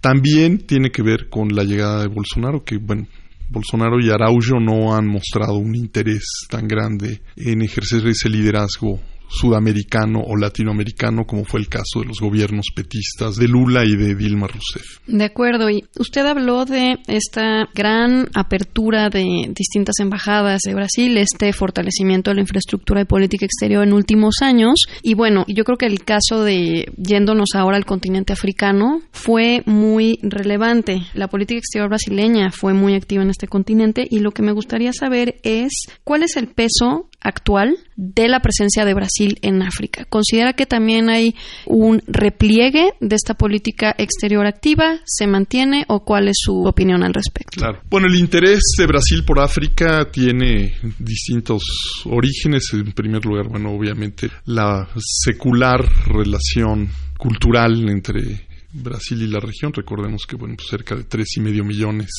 También 0.00 0.58
tiene 0.58 0.92
que 0.92 1.02
ver 1.02 1.28
con 1.28 1.48
la 1.48 1.64
llegada 1.64 2.02
de 2.02 2.06
Bolsonaro, 2.06 2.62
que 2.62 2.76
bueno, 2.78 3.08
Bolsonaro 3.50 3.98
y 3.98 4.10
Araujo 4.10 4.60
no 4.60 4.94
han 4.94 5.08
mostrado 5.08 5.54
un 5.54 5.74
interés 5.74 6.22
tan 6.48 6.68
grande 6.68 7.20
en 7.34 7.62
ejercer 7.62 8.06
ese 8.06 8.28
liderazgo 8.28 9.00
sudamericano 9.28 10.20
o 10.20 10.36
latinoamericano, 10.36 11.24
como 11.26 11.44
fue 11.44 11.60
el 11.60 11.68
caso 11.68 12.00
de 12.00 12.06
los 12.06 12.20
gobiernos 12.20 12.66
petistas 12.74 13.36
de 13.36 13.48
Lula 13.48 13.84
y 13.84 13.96
de 13.96 14.14
Dilma 14.14 14.46
Rousseff. 14.46 15.00
De 15.06 15.24
acuerdo. 15.24 15.70
Y 15.70 15.84
usted 15.98 16.24
habló 16.26 16.64
de 16.64 16.98
esta 17.06 17.68
gran 17.74 18.28
apertura 18.34 19.10
de 19.10 19.50
distintas 19.54 19.96
embajadas 20.00 20.62
de 20.64 20.74
Brasil, 20.74 21.16
este 21.18 21.52
fortalecimiento 21.52 22.30
de 22.30 22.36
la 22.36 22.40
infraestructura 22.42 23.00
de 23.00 23.06
política 23.06 23.44
exterior 23.44 23.84
en 23.84 23.92
últimos 23.92 24.36
años. 24.42 24.82
Y 25.02 25.14
bueno, 25.14 25.44
yo 25.48 25.64
creo 25.64 25.78
que 25.78 25.86
el 25.86 26.04
caso 26.04 26.42
de 26.42 26.92
yéndonos 26.96 27.50
ahora 27.54 27.76
al 27.76 27.84
continente 27.84 28.32
africano 28.32 29.00
fue 29.12 29.62
muy 29.66 30.18
relevante. 30.22 31.02
La 31.14 31.28
política 31.28 31.58
exterior 31.58 31.88
brasileña 31.88 32.50
fue 32.50 32.74
muy 32.74 32.94
activa 32.94 33.22
en 33.22 33.30
este 33.30 33.48
continente 33.48 34.06
y 34.08 34.20
lo 34.20 34.32
que 34.32 34.42
me 34.42 34.52
gustaría 34.52 34.92
saber 34.92 35.40
es 35.42 35.72
cuál 36.04 36.22
es 36.22 36.36
el 36.36 36.48
peso 36.48 37.08
actual 37.26 37.76
de 37.96 38.28
la 38.28 38.40
presencia 38.40 38.84
de 38.84 38.94
Brasil 38.94 39.38
en 39.42 39.62
África. 39.62 40.04
¿Considera 40.04 40.52
que 40.52 40.66
también 40.66 41.08
hay 41.10 41.34
un 41.66 42.02
repliegue 42.06 42.92
de 43.00 43.16
esta 43.16 43.34
política 43.34 43.94
exterior 43.98 44.46
activa? 44.46 45.00
¿Se 45.04 45.26
mantiene 45.26 45.84
o 45.88 46.04
cuál 46.04 46.28
es 46.28 46.36
su 46.38 46.64
opinión 46.64 47.02
al 47.02 47.14
respecto? 47.14 47.58
Claro. 47.58 47.80
Bueno, 47.90 48.06
el 48.06 48.16
interés 48.16 48.60
de 48.78 48.86
Brasil 48.86 49.24
por 49.24 49.40
África 49.40 50.08
tiene 50.10 50.74
distintos 50.98 51.62
orígenes. 52.04 52.68
En 52.72 52.92
primer 52.92 53.24
lugar, 53.24 53.48
bueno, 53.48 53.72
obviamente 53.72 54.28
la 54.44 54.88
secular 54.96 55.84
relación 56.06 56.88
cultural 57.16 57.88
entre 57.88 58.45
Brasil 58.82 59.22
y 59.22 59.28
la 59.28 59.40
región. 59.40 59.72
Recordemos 59.72 60.22
que 60.28 60.36
bueno, 60.36 60.54
pues 60.56 60.68
cerca 60.68 60.94
de 60.94 61.04
tres 61.04 61.36
y 61.36 61.40
medio 61.40 61.64
millones 61.64 62.10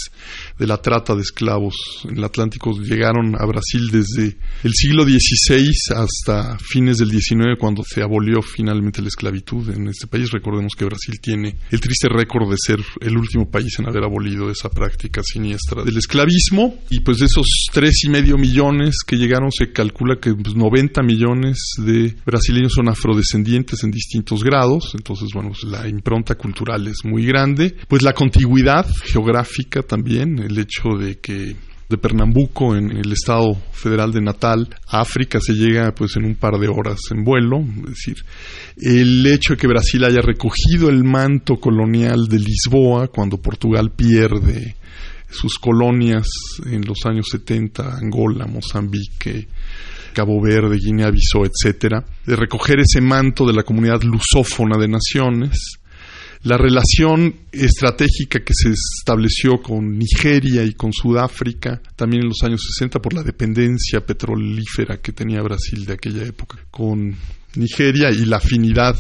de 0.58 0.68
la 0.68 0.82
trata 0.82 1.16
de 1.16 1.22
esclavos 1.22 1.76
en 2.06 2.18
el 2.18 2.24
Atlántico 2.24 2.72
llegaron 2.80 3.36
a 3.40 3.46
Brasil 3.46 3.90
desde 3.92 4.38
el 4.64 4.74
siglo 4.74 5.04
XVI 5.04 5.72
hasta 5.96 6.58
fines 6.60 6.98
del 6.98 7.10
XIX, 7.10 7.58
cuando 7.60 7.84
se 7.84 8.02
abolió 8.02 8.42
finalmente 8.42 9.02
la 9.02 9.08
esclavitud 9.08 9.70
en 9.70 9.88
este 9.88 10.08
país. 10.08 10.32
Recordemos 10.32 10.74
que 10.78 10.86
Brasil 10.86 11.20
tiene 11.22 11.58
el 11.72 11.80
triste 11.80 12.08
récord 12.10 12.50
de 12.50 12.58
ser 12.58 12.80
el 13.02 13.18
último 13.18 13.50
país 13.50 13.78
en 13.80 13.88
haber 13.88 14.04
abolido 14.04 14.50
esa 14.50 14.70
práctica 14.70 15.22
siniestra 15.24 15.84
del 15.84 15.98
esclavismo. 15.98 16.76
Y 16.90 17.02
pues 17.02 17.18
de 17.18 17.26
esos 17.26 17.46
tres 17.72 18.04
y 18.04 18.10
medio 18.10 18.38
millones 18.38 18.98
que 19.06 19.18
llegaron, 19.18 19.52
se 19.52 19.72
calcula 19.72 20.18
que 20.20 20.32
90 20.32 20.94
pues, 20.94 21.08
millones 21.08 21.58
de 21.78 22.16
brasileños 22.26 22.74
son 22.74 22.90
afrodescendientes 22.90 23.84
en 23.84 23.92
distintos 23.92 24.44
grados. 24.44 24.92
Entonces, 24.96 25.30
bueno, 25.34 25.50
pues 25.50 25.64
la 25.64 25.88
impronta 25.88 26.36
cultural 26.48 26.88
es 26.88 27.04
muy 27.04 27.26
grande, 27.26 27.76
pues 27.90 28.04
la 28.04 28.14
contigüidad 28.14 28.88
geográfica 29.04 29.82
también, 29.82 30.40
el 30.40 30.58
hecho 30.58 30.98
de 30.98 31.18
que 31.20 31.58
de 31.90 31.98
Pernambuco 31.98 32.74
en 32.76 32.92
el 32.92 33.12
estado 33.12 33.54
federal 33.72 34.14
de 34.14 34.22
Natal 34.22 34.68
África 34.88 35.40
se 35.42 35.54
llega 35.54 35.92
pues 35.94 36.16
en 36.16 36.24
un 36.24 36.36
par 36.36 36.58
de 36.58 36.70
horas 36.70 37.00
en 37.12 37.26
vuelo, 37.26 37.60
es 37.60 37.90
decir, 37.90 38.16
el 38.78 39.26
hecho 39.26 39.54
de 39.54 39.58
que 39.58 39.68
Brasil 39.68 40.06
haya 40.06 40.22
recogido 40.22 40.90
el 40.90 41.04
manto 41.04 41.58
colonial 41.58 42.28
de 42.30 42.40
Lisboa 42.40 43.10
cuando 43.10 43.38
Portugal 43.38 43.92
pierde 43.92 44.78
sus 45.30 45.60
colonias 45.60 46.28
en 46.66 46.82
los 46.86 47.06
años 47.06 47.28
70, 47.30 47.98
Angola, 47.98 48.46
Mozambique, 48.48 49.48
Cabo 50.14 50.42
Verde, 50.42 50.78
Guinea-Bissau, 50.78 51.44
etcétera, 51.46 52.06
de 52.26 52.36
recoger 52.38 52.80
ese 52.80 53.02
manto 53.02 53.46
de 53.46 53.54
la 53.54 53.64
comunidad 53.64 54.02
lusófona 54.04 54.78
de 54.80 54.88
naciones 54.88 55.80
la 56.44 56.58
relación 56.58 57.34
estratégica 57.52 58.40
que 58.44 58.54
se 58.54 58.70
estableció 58.70 59.62
con 59.62 59.98
Nigeria 59.98 60.64
y 60.64 60.74
con 60.74 60.94
Sudáfrica, 60.94 61.82
también 61.96 62.24
en 62.24 62.30
los 62.30 62.44
años 62.44 62.62
60 62.78 63.02
por 63.02 63.14
la 63.14 63.24
dependencia 63.24 64.06
petrolífera 64.06 64.98
que 64.98 65.12
tenía 65.12 65.42
Brasil 65.42 65.86
de 65.86 65.94
aquella 65.94 66.24
época 66.24 66.58
con 66.72 67.16
Nigeria 67.58 68.12
y 68.12 68.26
la 68.26 68.38
afinidad 68.38 68.96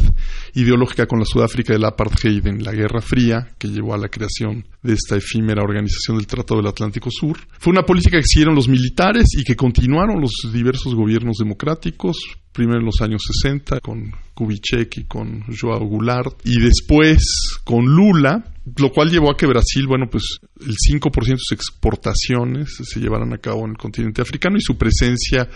ideológica 0.54 1.06
con 1.06 1.20
la 1.20 1.26
Sudáfrica 1.26 1.74
del 1.74 1.86
apartheid 1.86 2.46
en 2.48 2.64
la 2.64 2.72
Guerra 2.72 3.02
Fría, 3.02 3.48
que 3.58 3.68
llevó 3.68 3.94
a 3.94 3.98
la 3.98 4.10
creación 4.10 4.66
de 4.82 4.94
esta 4.94 5.16
efímera 5.16 5.64
organización 5.64 6.18
del 6.18 6.28
Tratado 6.28 6.60
del 6.60 6.70
Atlántico 6.70 7.10
Sur. 7.12 7.38
Fue 7.60 7.72
una 7.72 7.84
política 7.84 8.18
que 8.18 8.24
siguieron 8.24 8.56
los 8.56 8.68
militares 8.68 9.28
y 9.38 9.44
que 9.44 9.56
continuaron 9.56 10.20
los 10.20 10.32
diversos 10.52 10.96
gobiernos 10.96 11.38
democráticos, 11.38 12.18
primero 12.58 12.80
en 12.80 12.86
los 12.86 13.02
años 13.02 13.22
60 13.44 13.82
con 13.82 14.12
Kubitschek 14.34 14.98
y 14.98 15.04
con 15.04 15.44
Joao 15.56 15.86
Goulart 15.86 16.42
y 16.44 16.60
después 16.60 17.60
con 17.64 17.86
Lula, 17.86 18.44
lo 18.78 18.90
cual 18.92 19.12
llevó 19.12 19.30
a 19.30 19.38
que 19.38 19.46
Brasil, 19.46 19.86
bueno, 19.86 20.08
pues 20.10 20.40
el 20.62 20.74
5% 20.74 21.12
de 21.24 21.38
sus 21.38 21.52
exportaciones 21.52 22.76
se 22.82 23.00
llevaran 23.00 23.32
a 23.32 23.38
cabo 23.38 23.64
en 23.66 23.72
el 23.72 23.78
continente 23.78 24.24
africano 24.24 24.58
y 24.58 24.62
su 24.62 24.76
presencia 24.76 25.48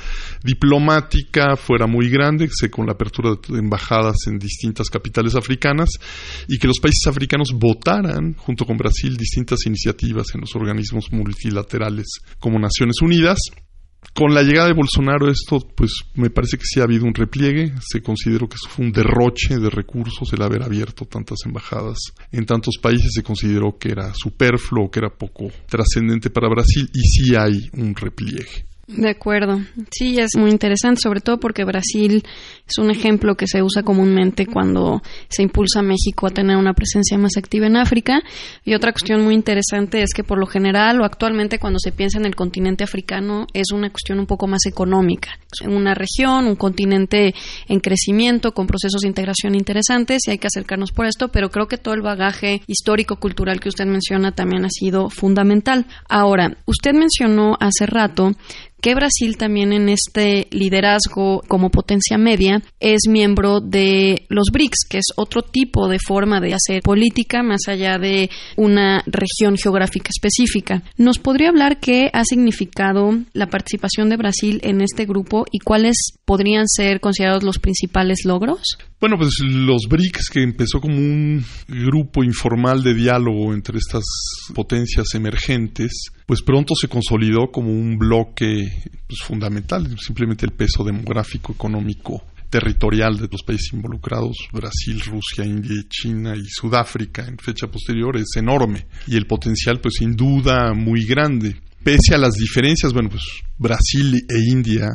diplomática 0.43 1.55
fuera 1.55 1.87
muy 1.87 2.07
grande, 2.07 2.47
con 2.69 2.85
la 2.85 2.93
apertura 2.93 3.31
de 3.49 3.57
embajadas 3.57 4.17
en 4.27 4.37
distintas 4.37 4.87
capitales 4.91 5.33
africanas 5.35 5.89
y 6.47 6.59
que 6.59 6.67
los 6.67 6.79
países 6.79 7.07
africanos 7.07 7.49
votaran 7.55 8.35
junto 8.35 8.63
con 8.63 8.77
Brasil 8.77 9.17
distintas 9.17 9.65
iniciativas 9.65 10.27
en 10.35 10.41
los 10.41 10.55
organismos 10.55 11.11
multilaterales 11.11 12.19
como 12.39 12.59
Naciones 12.59 13.01
Unidas 13.01 13.39
con 14.13 14.33
la 14.33 14.43
llegada 14.43 14.67
de 14.67 14.73
Bolsonaro 14.73 15.29
esto 15.29 15.59
pues 15.75 15.91
me 16.15 16.29
parece 16.29 16.57
que 16.57 16.65
sí 16.65 16.79
ha 16.79 16.83
habido 16.83 17.05
un 17.05 17.13
repliegue, 17.13 17.73
se 17.81 18.01
consideró 18.01 18.47
que 18.47 18.55
eso 18.55 18.69
fue 18.69 18.85
un 18.85 18.91
derroche 18.91 19.57
de 19.57 19.69
recursos 19.69 20.31
el 20.33 20.41
haber 20.41 20.63
abierto 20.63 21.05
tantas 21.05 21.39
embajadas 21.45 21.97
en 22.31 22.45
tantos 22.45 22.77
países, 22.81 23.11
se 23.13 23.23
consideró 23.23 23.77
que 23.77 23.91
era 23.91 24.13
superfluo, 24.13 24.89
que 24.89 24.99
era 24.99 25.09
poco 25.09 25.49
trascendente 25.67 26.29
para 26.29 26.49
Brasil 26.49 26.89
y 26.93 27.01
sí 27.01 27.35
hay 27.35 27.69
un 27.73 27.95
repliegue. 27.95 28.70
De 28.97 29.09
acuerdo. 29.09 29.61
Sí, 29.89 30.19
es 30.19 30.31
muy 30.37 30.51
interesante, 30.51 31.01
sobre 31.01 31.21
todo 31.21 31.39
porque 31.39 31.63
Brasil 31.63 32.23
es 32.67 32.77
un 32.77 32.91
ejemplo 32.91 33.35
que 33.35 33.47
se 33.47 33.63
usa 33.63 33.83
comúnmente 33.83 34.45
cuando 34.45 35.01
se 35.29 35.43
impulsa 35.43 35.79
a 35.79 35.83
México 35.83 36.27
a 36.27 36.31
tener 36.31 36.57
una 36.57 36.73
presencia 36.73 37.17
más 37.17 37.37
activa 37.37 37.67
en 37.67 37.77
África. 37.77 38.21
Y 38.65 38.73
otra 38.73 38.91
cuestión 38.91 39.23
muy 39.23 39.33
interesante 39.33 40.01
es 40.01 40.13
que 40.13 40.23
por 40.23 40.37
lo 40.37 40.45
general 40.45 40.99
o 40.99 41.05
actualmente 41.05 41.57
cuando 41.57 41.79
se 41.79 41.91
piensa 41.91 42.19
en 42.19 42.25
el 42.25 42.35
continente 42.35 42.83
africano 42.83 43.47
es 43.53 43.71
una 43.71 43.89
cuestión 43.89 44.19
un 44.19 44.25
poco 44.25 44.47
más 44.47 44.65
económica. 44.65 45.31
En 45.61 45.73
una 45.73 45.93
región, 45.93 46.47
un 46.47 46.55
continente 46.55 47.33
en 47.67 47.79
crecimiento, 47.79 48.53
con 48.53 48.67
procesos 48.67 49.01
de 49.01 49.07
integración 49.07 49.55
interesantes 49.55 50.23
y 50.27 50.31
hay 50.31 50.37
que 50.37 50.47
acercarnos 50.47 50.91
por 50.91 51.05
esto, 51.05 51.29
pero 51.29 51.49
creo 51.49 51.67
que 51.67 51.77
todo 51.77 51.93
el 51.93 52.01
bagaje 52.01 52.61
histórico-cultural 52.67 53.59
que 53.59 53.69
usted 53.69 53.85
menciona 53.85 54.33
también 54.33 54.65
ha 54.65 54.69
sido 54.69 55.09
fundamental. 55.09 55.85
Ahora, 56.09 56.57
usted 56.65 56.93
mencionó 56.93 57.57
hace 57.59 57.85
rato 57.85 58.31
que 58.81 58.95
Brasil 58.95 59.37
también 59.37 59.73
en 59.73 59.89
este 59.89 60.47
liderazgo 60.51 61.41
como 61.47 61.69
potencia 61.69 62.17
media 62.17 62.61
es 62.79 63.01
miembro 63.07 63.61
de 63.61 64.25
los 64.29 64.47
BRICS, 64.51 64.87
que 64.89 64.97
es 64.97 65.05
otro 65.15 65.43
tipo 65.43 65.87
de 65.87 65.99
forma 65.99 66.41
de 66.41 66.53
hacer 66.53 66.81
política 66.81 67.43
más 67.43 67.61
allá 67.67 67.97
de 67.97 68.29
una 68.57 69.03
región 69.05 69.55
geográfica 69.57 70.09
específica. 70.09 70.83
¿Nos 70.97 71.19
podría 71.19 71.49
hablar 71.49 71.79
qué 71.79 72.09
ha 72.11 72.23
significado 72.23 73.19
la 73.33 73.47
participación 73.47 74.09
de 74.09 74.17
Brasil 74.17 74.59
en 74.63 74.81
este 74.81 75.05
grupo 75.05 75.45
y 75.51 75.59
cuáles 75.59 75.95
podrían 76.25 76.67
ser 76.67 76.99
considerados 76.99 77.43
los 77.43 77.59
principales 77.59 78.25
logros? 78.25 78.77
Bueno, 78.99 79.17
pues 79.17 79.39
los 79.43 79.87
BRICS, 79.89 80.29
que 80.29 80.43
empezó 80.43 80.79
como 80.79 80.95
un 80.95 81.43
grupo 81.67 82.23
informal 82.23 82.83
de 82.83 82.93
diálogo 82.93 83.53
entre 83.53 83.79
estas 83.79 84.03
potencias 84.53 85.15
emergentes, 85.15 86.11
pues 86.27 86.43
pronto 86.43 86.75
se 86.75 86.87
consolidó 86.87 87.51
como 87.51 87.71
un 87.71 87.97
bloque 87.97 88.70
pues, 89.07 89.21
fundamental, 89.21 89.97
simplemente 89.99 90.45
el 90.45 90.53
peso 90.53 90.83
demográfico, 90.83 91.53
económico, 91.53 92.23
territorial 92.49 93.17
de 93.17 93.29
los 93.31 93.43
países 93.43 93.73
involucrados, 93.73 94.35
Brasil, 94.51 95.01
Rusia, 95.01 95.45
India, 95.45 95.83
China 95.87 96.35
y 96.35 96.43
Sudáfrica 96.45 97.25
en 97.25 97.37
fecha 97.37 97.67
posterior 97.67 98.17
es 98.17 98.35
enorme 98.35 98.87
y 99.07 99.15
el 99.15 99.25
potencial 99.25 99.79
pues 99.79 99.95
sin 99.99 100.15
duda 100.15 100.73
muy 100.73 101.05
grande. 101.05 101.55
Pese 101.81 102.13
a 102.13 102.17
las 102.17 102.33
diferencias, 102.33 102.93
bueno, 102.93 103.09
pues 103.09 103.23
Brasil 103.57 104.15
e 104.29 104.49
India 104.51 104.87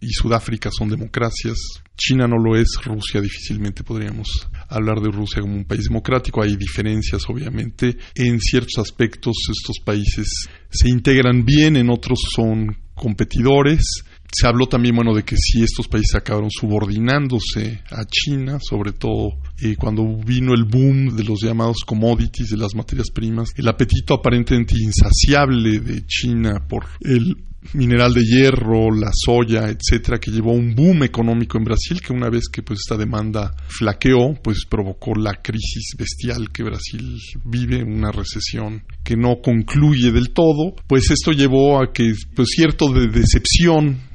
y 0.00 0.10
Sudáfrica 0.10 0.70
son 0.76 0.88
democracias, 0.88 1.58
China 1.96 2.26
no 2.26 2.36
lo 2.36 2.56
es, 2.56 2.78
Rusia 2.84 3.20
difícilmente 3.20 3.84
podríamos 3.84 4.48
hablar 4.68 5.00
de 5.00 5.10
Rusia 5.10 5.42
como 5.42 5.54
un 5.54 5.64
país 5.64 5.84
democrático. 5.84 6.42
Hay 6.42 6.56
diferencias, 6.56 7.22
obviamente. 7.28 7.96
En 8.14 8.40
ciertos 8.40 8.78
aspectos 8.78 9.36
estos 9.50 9.78
países 9.84 10.26
se 10.70 10.88
integran 10.88 11.44
bien, 11.44 11.76
en 11.76 11.90
otros 11.90 12.18
son 12.34 12.76
competidores. 12.94 14.04
Se 14.32 14.46
habló 14.46 14.66
también, 14.66 14.96
bueno, 14.96 15.14
de 15.14 15.24
que 15.24 15.36
si 15.36 15.62
estos 15.62 15.88
países 15.88 16.14
acabaron 16.14 16.50
subordinándose 16.50 17.82
a 17.90 18.04
China, 18.04 18.58
sobre 18.60 18.92
todo 18.92 19.32
eh, 19.62 19.76
cuando 19.76 20.04
vino 20.16 20.54
el 20.54 20.64
boom 20.64 21.14
de 21.14 21.24
los 21.24 21.40
llamados 21.42 21.84
commodities, 21.86 22.50
de 22.50 22.56
las 22.56 22.74
materias 22.74 23.10
primas, 23.10 23.50
el 23.56 23.68
apetito 23.68 24.14
aparentemente 24.14 24.74
insaciable 24.76 25.80
de 25.80 26.04
China 26.06 26.66
por 26.68 26.86
el 27.00 27.36
mineral 27.74 28.12
de 28.12 28.24
hierro, 28.24 28.90
la 28.90 29.10
soya, 29.12 29.68
etcétera, 29.68 30.18
que 30.18 30.30
llevó 30.30 30.52
un 30.52 30.74
boom 30.74 31.04
económico 31.04 31.58
en 31.58 31.64
Brasil 31.64 32.00
que 32.00 32.12
una 32.12 32.28
vez 32.28 32.48
que 32.48 32.62
pues 32.62 32.80
esta 32.80 32.96
demanda 32.96 33.54
flaqueó, 33.68 34.34
pues 34.42 34.66
provocó 34.68 35.14
la 35.14 35.40
crisis 35.40 35.94
bestial 35.96 36.50
que 36.50 36.64
Brasil 36.64 37.18
vive, 37.44 37.82
una 37.82 38.10
recesión 38.10 38.82
que 39.04 39.16
no 39.16 39.40
concluye 39.42 40.10
del 40.10 40.30
todo, 40.30 40.74
pues 40.86 41.10
esto 41.10 41.30
llevó 41.30 41.80
a 41.80 41.92
que 41.92 42.12
pues 42.34 42.48
cierto 42.48 42.92
de 42.92 43.08
decepción 43.08 44.10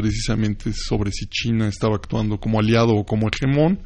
precisamente 0.00 0.72
sobre 0.72 1.12
si 1.12 1.26
China 1.26 1.68
estaba 1.68 1.96
actuando 1.96 2.38
como 2.38 2.58
aliado 2.58 2.94
o 2.94 3.04
como 3.04 3.28
hegemón, 3.28 3.80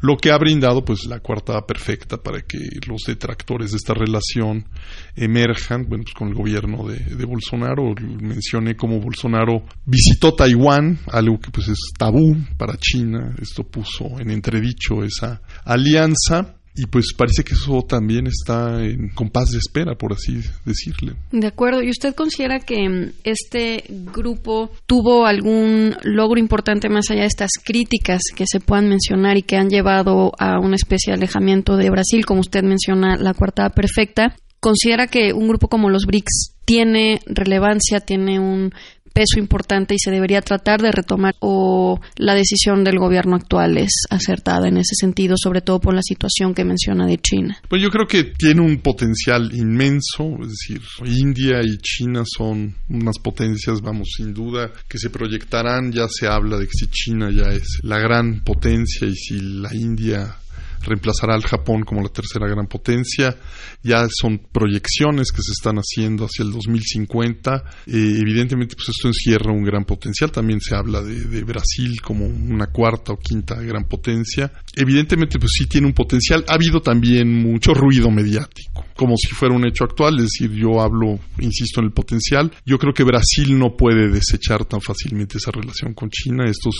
lo 0.00 0.16
que 0.16 0.30
ha 0.30 0.38
brindado 0.38 0.84
pues 0.84 1.04
la 1.06 1.20
coartada 1.20 1.66
perfecta 1.66 2.16
para 2.16 2.42
que 2.42 2.58
los 2.86 3.02
detractores 3.06 3.72
de 3.72 3.76
esta 3.78 3.94
relación 3.94 4.66
emerjan, 5.16 5.86
pues 5.86 6.12
con 6.14 6.28
el 6.28 6.34
gobierno 6.34 6.86
de, 6.86 6.98
de 6.98 7.24
Bolsonaro, 7.24 7.94
mencioné 8.20 8.76
como 8.76 9.00
Bolsonaro 9.00 9.62
visitó 9.84 10.34
Taiwán, 10.34 10.98
algo 11.08 11.38
que 11.40 11.50
pues 11.50 11.68
es 11.68 11.78
tabú 11.98 12.36
para 12.56 12.76
China, 12.76 13.34
esto 13.40 13.64
puso 13.64 14.18
en 14.20 14.30
entredicho 14.30 15.02
esa 15.02 15.42
alianza, 15.64 16.57
y 16.78 16.86
pues 16.86 17.12
parece 17.16 17.42
que 17.42 17.54
eso 17.54 17.82
también 17.82 18.28
está 18.28 18.82
en 18.84 19.08
compás 19.08 19.50
de 19.50 19.58
espera, 19.58 19.96
por 19.96 20.12
así 20.12 20.40
decirle. 20.64 21.14
De 21.32 21.48
acuerdo. 21.48 21.82
¿Y 21.82 21.90
usted 21.90 22.14
considera 22.14 22.60
que 22.60 22.88
mm, 22.88 23.12
este 23.24 23.84
grupo 23.88 24.70
tuvo 24.86 25.26
algún 25.26 25.96
logro 26.04 26.38
importante 26.38 26.88
más 26.88 27.10
allá 27.10 27.22
de 27.22 27.26
estas 27.26 27.50
críticas 27.64 28.20
que 28.34 28.44
se 28.46 28.60
puedan 28.60 28.88
mencionar 28.88 29.36
y 29.36 29.42
que 29.42 29.56
han 29.56 29.70
llevado 29.70 30.32
a 30.38 30.60
una 30.60 30.76
especie 30.76 31.12
de 31.12 31.18
alejamiento 31.18 31.76
de 31.76 31.90
Brasil, 31.90 32.24
como 32.24 32.40
usted 32.40 32.62
menciona, 32.62 33.16
la 33.16 33.34
cuartada 33.34 33.70
perfecta? 33.70 34.36
¿Considera 34.60 35.06
que 35.06 35.32
un 35.32 35.48
grupo 35.48 35.68
como 35.68 35.90
los 35.90 36.04
BRICS 36.06 36.58
tiene 36.64 37.20
relevancia, 37.26 38.00
tiene 38.00 38.38
un 38.38 38.74
peso 39.18 39.40
importante 39.40 39.96
y 39.96 39.98
se 39.98 40.12
debería 40.12 40.42
tratar 40.42 40.80
de 40.80 40.92
retomar 40.92 41.34
o 41.40 42.00
la 42.18 42.36
decisión 42.36 42.84
del 42.84 43.00
gobierno 43.00 43.34
actual 43.34 43.76
es 43.76 44.04
acertada 44.10 44.68
en 44.68 44.76
ese 44.76 44.94
sentido, 44.94 45.34
sobre 45.36 45.60
todo 45.60 45.80
por 45.80 45.92
la 45.92 46.02
situación 46.02 46.54
que 46.54 46.64
menciona 46.64 47.04
de 47.04 47.18
China? 47.18 47.58
Pues 47.68 47.82
yo 47.82 47.90
creo 47.90 48.06
que 48.06 48.22
tiene 48.22 48.60
un 48.60 48.78
potencial 48.78 49.50
inmenso, 49.52 50.36
es 50.42 50.50
decir, 50.50 50.80
India 51.04 51.60
y 51.64 51.78
China 51.78 52.22
son 52.24 52.76
unas 52.90 53.18
potencias, 53.18 53.80
vamos, 53.80 54.06
sin 54.16 54.32
duda, 54.32 54.70
que 54.88 54.98
se 54.98 55.10
proyectarán, 55.10 55.90
ya 55.90 56.06
se 56.08 56.28
habla 56.28 56.56
de 56.56 56.66
que 56.66 56.74
si 56.78 56.86
China 56.86 57.28
ya 57.32 57.50
es 57.52 57.80
la 57.82 57.98
gran 57.98 58.44
potencia 58.44 59.08
y 59.08 59.16
si 59.16 59.40
la 59.40 59.74
India 59.74 60.36
reemplazará 60.82 61.34
al 61.34 61.42
Japón 61.42 61.82
como 61.82 62.02
la 62.02 62.08
tercera 62.08 62.46
gran 62.48 62.66
potencia. 62.66 63.36
Ya 63.82 64.06
son 64.10 64.38
proyecciones 64.38 65.30
que 65.30 65.42
se 65.42 65.52
están 65.52 65.76
haciendo 65.76 66.24
hacia 66.24 66.44
el 66.44 66.52
2050. 66.52 67.64
Eh, 67.86 68.16
evidentemente, 68.20 68.74
pues 68.76 68.88
esto 68.90 69.08
encierra 69.08 69.52
un 69.52 69.64
gran 69.64 69.84
potencial. 69.84 70.30
También 70.30 70.60
se 70.60 70.74
habla 70.74 71.02
de, 71.02 71.24
de, 71.24 71.44
Brasil 71.44 72.00
como 72.02 72.26
una 72.26 72.66
cuarta 72.66 73.12
o 73.12 73.18
quinta 73.18 73.54
gran 73.60 73.84
potencia. 73.84 74.52
Evidentemente, 74.80 75.40
pues 75.40 75.50
sí 75.58 75.66
tiene 75.66 75.88
un 75.88 75.92
potencial. 75.92 76.44
Ha 76.46 76.54
habido 76.54 76.80
también 76.80 77.34
mucho 77.34 77.74
ruido 77.74 78.12
mediático, 78.12 78.84
como 78.94 79.16
si 79.16 79.34
fuera 79.34 79.52
un 79.52 79.66
hecho 79.66 79.82
actual. 79.82 80.18
Es 80.18 80.26
decir, 80.26 80.52
yo 80.52 80.80
hablo, 80.80 81.18
insisto, 81.40 81.80
en 81.80 81.86
el 81.86 81.92
potencial. 81.92 82.52
Yo 82.64 82.78
creo 82.78 82.94
que 82.94 83.02
Brasil 83.02 83.58
no 83.58 83.76
puede 83.76 84.08
desechar 84.08 84.64
tan 84.66 84.80
fácilmente 84.80 85.38
esa 85.38 85.50
relación 85.50 85.94
con 85.94 86.10
China. 86.10 86.44
Estos 86.48 86.76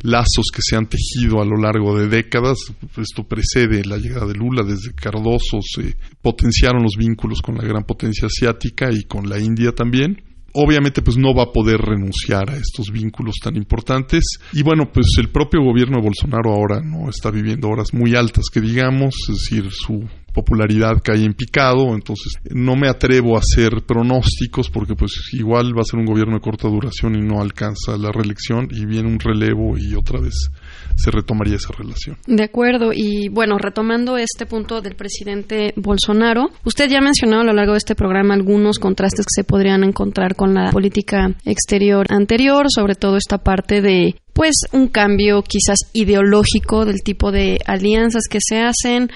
lazos 0.00 0.46
que 0.50 0.62
se 0.62 0.76
han 0.76 0.88
tejido 0.88 1.42
a 1.42 1.44
lo 1.44 1.58
largo 1.58 1.98
de 1.98 2.08
décadas, 2.08 2.56
esto 2.96 3.24
precede 3.24 3.84
la 3.84 3.98
llegada 3.98 4.26
de 4.26 4.34
Lula, 4.34 4.62
desde 4.62 4.94
Cardoso 4.94 5.58
se 5.60 5.94
potenciaron 6.22 6.82
los 6.82 6.96
vínculos 6.96 7.42
con 7.42 7.56
la 7.56 7.64
gran 7.64 7.84
potencia 7.84 8.28
asiática 8.28 8.90
y 8.90 9.04
con 9.04 9.28
la 9.28 9.38
India 9.38 9.72
también 9.72 10.22
obviamente 10.56 11.02
pues 11.02 11.16
no 11.16 11.34
va 11.34 11.44
a 11.44 11.52
poder 11.52 11.80
renunciar 11.80 12.50
a 12.50 12.56
estos 12.56 12.90
vínculos 12.90 13.36
tan 13.42 13.56
importantes. 13.56 14.38
Y 14.52 14.62
bueno 14.62 14.90
pues 14.92 15.06
el 15.18 15.30
propio 15.30 15.62
gobierno 15.62 15.98
de 15.98 16.04
Bolsonaro 16.04 16.52
ahora 16.52 16.80
no 16.80 17.08
está 17.08 17.30
viviendo 17.30 17.68
horas 17.68 17.92
muy 17.92 18.14
altas 18.14 18.46
que 18.52 18.60
digamos 18.60 19.14
es 19.28 19.36
decir 19.36 19.70
su 19.70 20.04
popularidad 20.36 21.00
cae 21.02 21.24
en 21.24 21.32
picado, 21.32 21.94
entonces 21.94 22.34
no 22.50 22.76
me 22.76 22.88
atrevo 22.88 23.36
a 23.36 23.40
hacer 23.40 23.82
pronósticos 23.86 24.68
porque 24.68 24.94
pues 24.94 25.12
igual 25.32 25.72
va 25.74 25.80
a 25.80 25.90
ser 25.90 25.98
un 25.98 26.04
gobierno 26.04 26.34
de 26.34 26.42
corta 26.42 26.68
duración 26.68 27.16
y 27.16 27.22
no 27.22 27.40
alcanza 27.40 27.96
la 27.96 28.12
reelección 28.12 28.68
y 28.70 28.84
viene 28.84 29.08
un 29.08 29.18
relevo 29.18 29.78
y 29.78 29.94
otra 29.94 30.20
vez 30.20 30.50
se 30.94 31.10
retomaría 31.10 31.56
esa 31.56 31.72
relación. 31.72 32.18
De 32.26 32.44
acuerdo, 32.44 32.90
y 32.92 33.28
bueno, 33.30 33.56
retomando 33.58 34.18
este 34.18 34.44
punto 34.44 34.82
del 34.82 34.94
presidente 34.94 35.72
Bolsonaro, 35.76 36.50
usted 36.64 36.90
ya 36.90 36.98
ha 36.98 37.02
mencionado 37.02 37.40
a 37.40 37.46
lo 37.46 37.54
largo 37.54 37.72
de 37.72 37.78
este 37.78 37.94
programa 37.94 38.34
algunos 38.34 38.78
contrastes 38.78 39.24
que 39.24 39.40
se 39.40 39.44
podrían 39.44 39.84
encontrar 39.84 40.36
con 40.36 40.52
la 40.52 40.70
política 40.70 41.34
exterior 41.46 42.06
anterior, 42.10 42.66
sobre 42.68 42.94
todo 42.94 43.16
esta 43.16 43.38
parte 43.38 43.80
de 43.80 44.16
pues 44.34 44.54
un 44.72 44.88
cambio 44.88 45.42
quizás 45.42 45.78
ideológico 45.94 46.84
del 46.84 47.02
tipo 47.02 47.32
de 47.32 47.58
alianzas 47.64 48.24
que 48.28 48.38
se 48.46 48.60
hacen, 48.60 49.10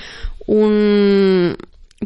un 0.51 1.57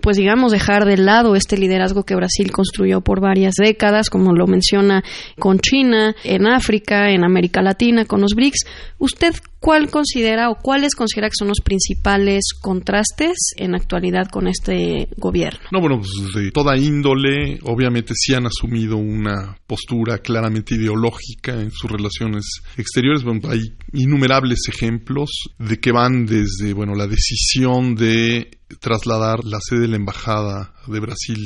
pues 0.03 0.17
digamos 0.17 0.53
dejar 0.53 0.85
de 0.85 0.97
lado 0.97 1.37
este 1.37 1.57
liderazgo 1.57 2.05
que 2.05 2.17
Brasil 2.17 2.51
construyó 2.51 3.01
por 3.01 3.21
varias 3.21 3.55
décadas, 3.55 4.11
como 4.11 4.35
lo 4.35 4.47
menciona 4.47 5.05
con 5.39 5.61
China, 5.61 6.15
en 6.25 6.47
África, 6.47 7.11
en 7.11 7.25
América 7.25 7.63
Latina, 7.63 8.05
con 8.05 8.21
los 8.21 8.35
BRICS. 8.35 8.67
¿Usted 8.99 9.35
cuál 9.61 9.91
considera 9.91 10.51
o 10.51 10.57
cuáles 10.57 10.95
considera 10.95 11.29
que 11.29 11.37
son 11.39 11.49
los 11.49 11.61
principales 11.61 12.43
contrastes 12.61 13.37
en 13.57 13.75
actualidad 13.75 14.29
con 14.29 14.49
este 14.49 15.09
gobierno? 15.17 15.61
No, 15.71 15.81
bueno, 15.81 16.01
pues 16.01 16.45
de 16.45 16.51
toda 16.51 16.77
índole, 16.77 17.61
obviamente 17.63 18.15
sí 18.17 18.35
han 18.35 18.47
asumido 18.47 18.97
una 18.97 19.57
postura 19.67 20.19
claramente 20.19 20.75
ideológica 20.75 21.53
en 21.53 21.71
sus 21.71 21.91
relaciones 21.91 22.45
exteriores. 22.77 23.23
Bueno, 23.23 23.41
hay 23.49 23.61
innumerables 23.93 24.69
ejemplos 24.69 25.31
de 25.59 25.79
que 25.79 25.93
van 25.93 26.27
desde, 26.27 26.73
bueno, 26.73 26.95
la 26.95 27.07
decisión 27.07 27.95
de 27.95 28.51
trasladar 28.81 29.45
la 29.45 29.59
sede 29.61 29.81
de 29.81 29.89
la 29.89 29.97
embajada 29.97 30.75
de 30.87 31.01
Brasil 31.01 31.45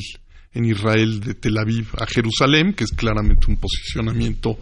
en 0.53 0.65
Israel 0.65 1.21
de 1.21 1.35
Tel 1.35 1.59
Aviv 1.59 1.89
a 1.99 2.07
Jerusalén, 2.07 2.73
que 2.73 2.85
es 2.85 2.91
claramente 2.91 3.47
un 3.49 3.59
posicionamiento 3.59 4.59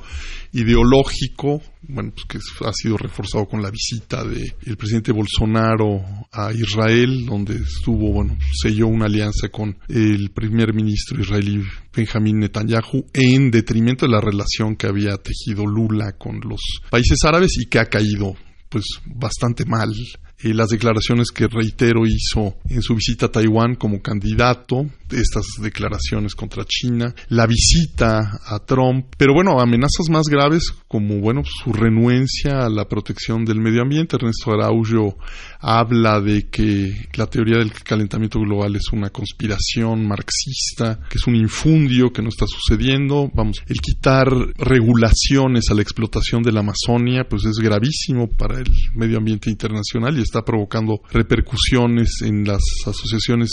ideológico, 0.53 1.63
bueno, 1.83 2.13
pues 2.13 2.27
que 2.27 2.67
ha 2.67 2.73
sido 2.73 2.97
reforzado 2.97 3.47
con 3.47 3.63
la 3.63 3.71
visita 3.71 4.25
del 4.25 4.53
el 4.65 4.77
presidente 4.77 5.13
Bolsonaro 5.13 6.03
a 6.33 6.53
Israel, 6.53 7.25
donde 7.25 7.57
estuvo, 7.57 8.13
bueno, 8.13 8.37
selló 8.63 8.89
una 8.89 9.07
alianza 9.07 9.49
con 9.49 9.79
el 9.89 10.31
primer 10.31 10.75
ministro 10.75 11.21
israelí 11.21 11.63
Benjamín 11.95 12.41
Netanyahu 12.41 13.07
en 13.13 13.51
detrimento 13.51 14.07
de 14.07 14.13
la 14.13 14.21
relación 14.21 14.77
que 14.77 14.89
había 14.89 15.17
tejido 15.17 15.65
Lula 15.67 16.13
con 16.19 16.41
los 16.41 16.61
países 16.91 17.19
árabes 17.25 17.53
y 17.59 17.67
que 17.67 17.79
ha 17.79 17.87
caído 17.87 18.35
pues 18.69 18.85
bastante 19.07 19.65
mal 19.65 19.91
eh, 20.39 20.53
las 20.53 20.69
declaraciones 20.69 21.31
que 21.31 21.49
reitero 21.49 22.03
hizo 22.07 22.57
en 22.69 22.83
su 22.83 22.95
visita 22.95 23.27
a 23.27 23.33
Taiwán 23.33 23.75
como 23.77 24.03
candidato, 24.03 24.87
estas 25.11 25.47
declaraciones 25.61 26.35
contra 26.35 26.65
China, 26.65 27.15
la 27.29 27.47
visita 27.47 28.41
a 28.47 28.59
Trump, 28.59 29.07
pero 29.17 29.33
bueno, 29.33 29.61
amenazas 29.61 30.11
más 30.11 30.27
graves 30.27 30.73
como 30.89 31.21
bueno, 31.21 31.43
su 31.45 31.73
renuencia 31.73 32.65
a 32.65 32.69
la 32.69 32.87
protección 32.87 33.45
del 33.45 33.61
medio 33.61 33.83
ambiente. 33.83 34.17
Ernesto 34.17 34.53
Araujo 34.53 35.19
habla 35.61 36.21
de 36.21 36.49
que 36.49 37.09
la 37.15 37.27
teoría 37.27 37.59
del 37.59 37.73
calentamiento 37.73 38.41
global 38.41 38.77
es 38.77 38.93
una 38.93 39.11
conspiración 39.11 40.07
marxista, 40.07 41.01
que 41.09 41.19
es 41.19 41.27
un 41.27 41.37
infundio 41.37 42.13
que 42.13 42.23
no 42.23 42.29
está 42.29 42.47
sucediendo. 42.47 43.31
Vamos, 43.35 43.63
el 43.67 43.81
quitar 43.81 44.29
regulaciones 44.57 45.71
a 45.71 45.75
la 45.75 45.83
explotación 45.83 46.43
de 46.43 46.53
la 46.53 46.61
Amazonia, 46.61 47.25
pues 47.29 47.45
es 47.45 47.57
gravísimo 47.59 48.29
para 48.29 48.59
el 48.59 48.71
medio 48.95 49.19
ambiente 49.19 49.51
internacional 49.51 50.19
y 50.19 50.23
está 50.23 50.43
provocando 50.43 51.01
repercusiones 51.11 52.23
en 52.23 52.45
las 52.45 52.63
asociaciones 52.87 53.51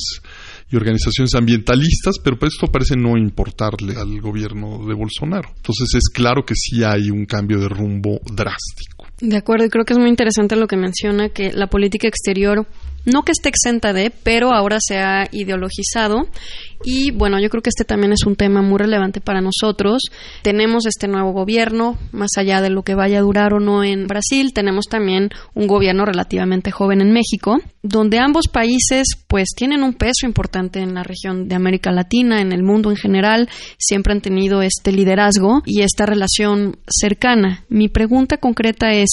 y 0.70 0.76
organizaciones 0.76 1.36
ambientalistas, 1.36 2.16
pero 2.24 2.38
esto 2.42 2.68
parece 2.68 2.96
no 2.96 3.18
importarle 3.18 3.96
al 3.96 4.20
gobierno 4.22 4.86
de 4.86 4.94
Bolsonaro. 4.94 5.50
Entonces 5.56 5.94
es 5.96 6.10
claro 6.14 6.44
que 6.46 6.56
sí 6.56 6.84
hay 6.84 7.10
un 7.10 7.26
cambio 7.26 7.60
de 7.60 7.70
rumbo 7.70 8.20
drástico. 8.26 9.03
De 9.20 9.38
acuerdo, 9.38 9.66
y 9.66 9.70
creo 9.70 9.86
que 9.86 9.94
es 9.94 10.00
muy 10.00 10.10
interesante 10.10 10.56
lo 10.56 10.68
que 10.68 10.76
menciona, 10.76 11.30
que 11.30 11.52
la 11.54 11.68
política 11.68 12.08
exterior 12.08 12.66
no 13.06 13.24
que 13.24 13.32
esté 13.32 13.50
exenta 13.50 13.94
de, 13.94 14.12
pero 14.12 14.54
ahora 14.54 14.78
se 14.80 14.98
ha 14.98 15.28
ideologizado. 15.32 16.28
Y 16.86 17.12
bueno, 17.12 17.40
yo 17.40 17.50
creo 17.50 17.64
que 17.64 17.70
este 17.70 17.86
también 17.86 18.12
es 18.12 18.26
un 18.26 18.36
tema 18.36 18.62
muy 18.62 18.78
relevante 18.78 19.22
para 19.22 19.42
nosotros. 19.42 20.04
Tenemos 20.42 20.86
este 20.86 21.08
nuevo 21.08 21.32
gobierno, 21.32 21.98
más 22.12 22.32
allá 22.38 22.62
de 22.62 22.70
lo 22.70 22.84
que 22.84 22.96
vaya 22.96 23.20
a 23.20 23.22
durar 23.22 23.54
o 23.54 23.60
no 23.60 23.84
en 23.84 24.08
Brasil, 24.08 24.52
tenemos 24.54 24.86
también 24.88 25.30
un 25.54 25.68
gobierno 25.68 26.06
relativamente 26.06 26.72
joven 26.72 27.00
en 27.00 27.14
México, 27.14 27.58
donde 27.82 28.20
ambos 28.20 28.48
países 28.48 29.08
pues 29.28 29.50
tienen 29.56 29.84
un 29.84 29.94
peso 29.94 30.26
importante 30.26 30.80
en 30.80 30.94
la 30.94 31.04
región 31.04 31.48
de 31.48 31.56
América 31.56 31.92
Latina, 31.92 32.42
en 32.42 32.52
el 32.52 32.64
mundo 32.64 32.90
en 32.90 32.98
general, 32.98 33.50
siempre 33.78 34.14
han 34.14 34.22
tenido 34.22 34.62
este 34.62 34.92
liderazgo 34.92 35.62
y 35.66 35.82
esta 35.82 36.06
relación 36.06 36.78
cercana. 36.88 37.64
Mi 37.70 37.88
pregunta 37.88 38.38
concreta 38.38 38.92
es, 38.92 39.10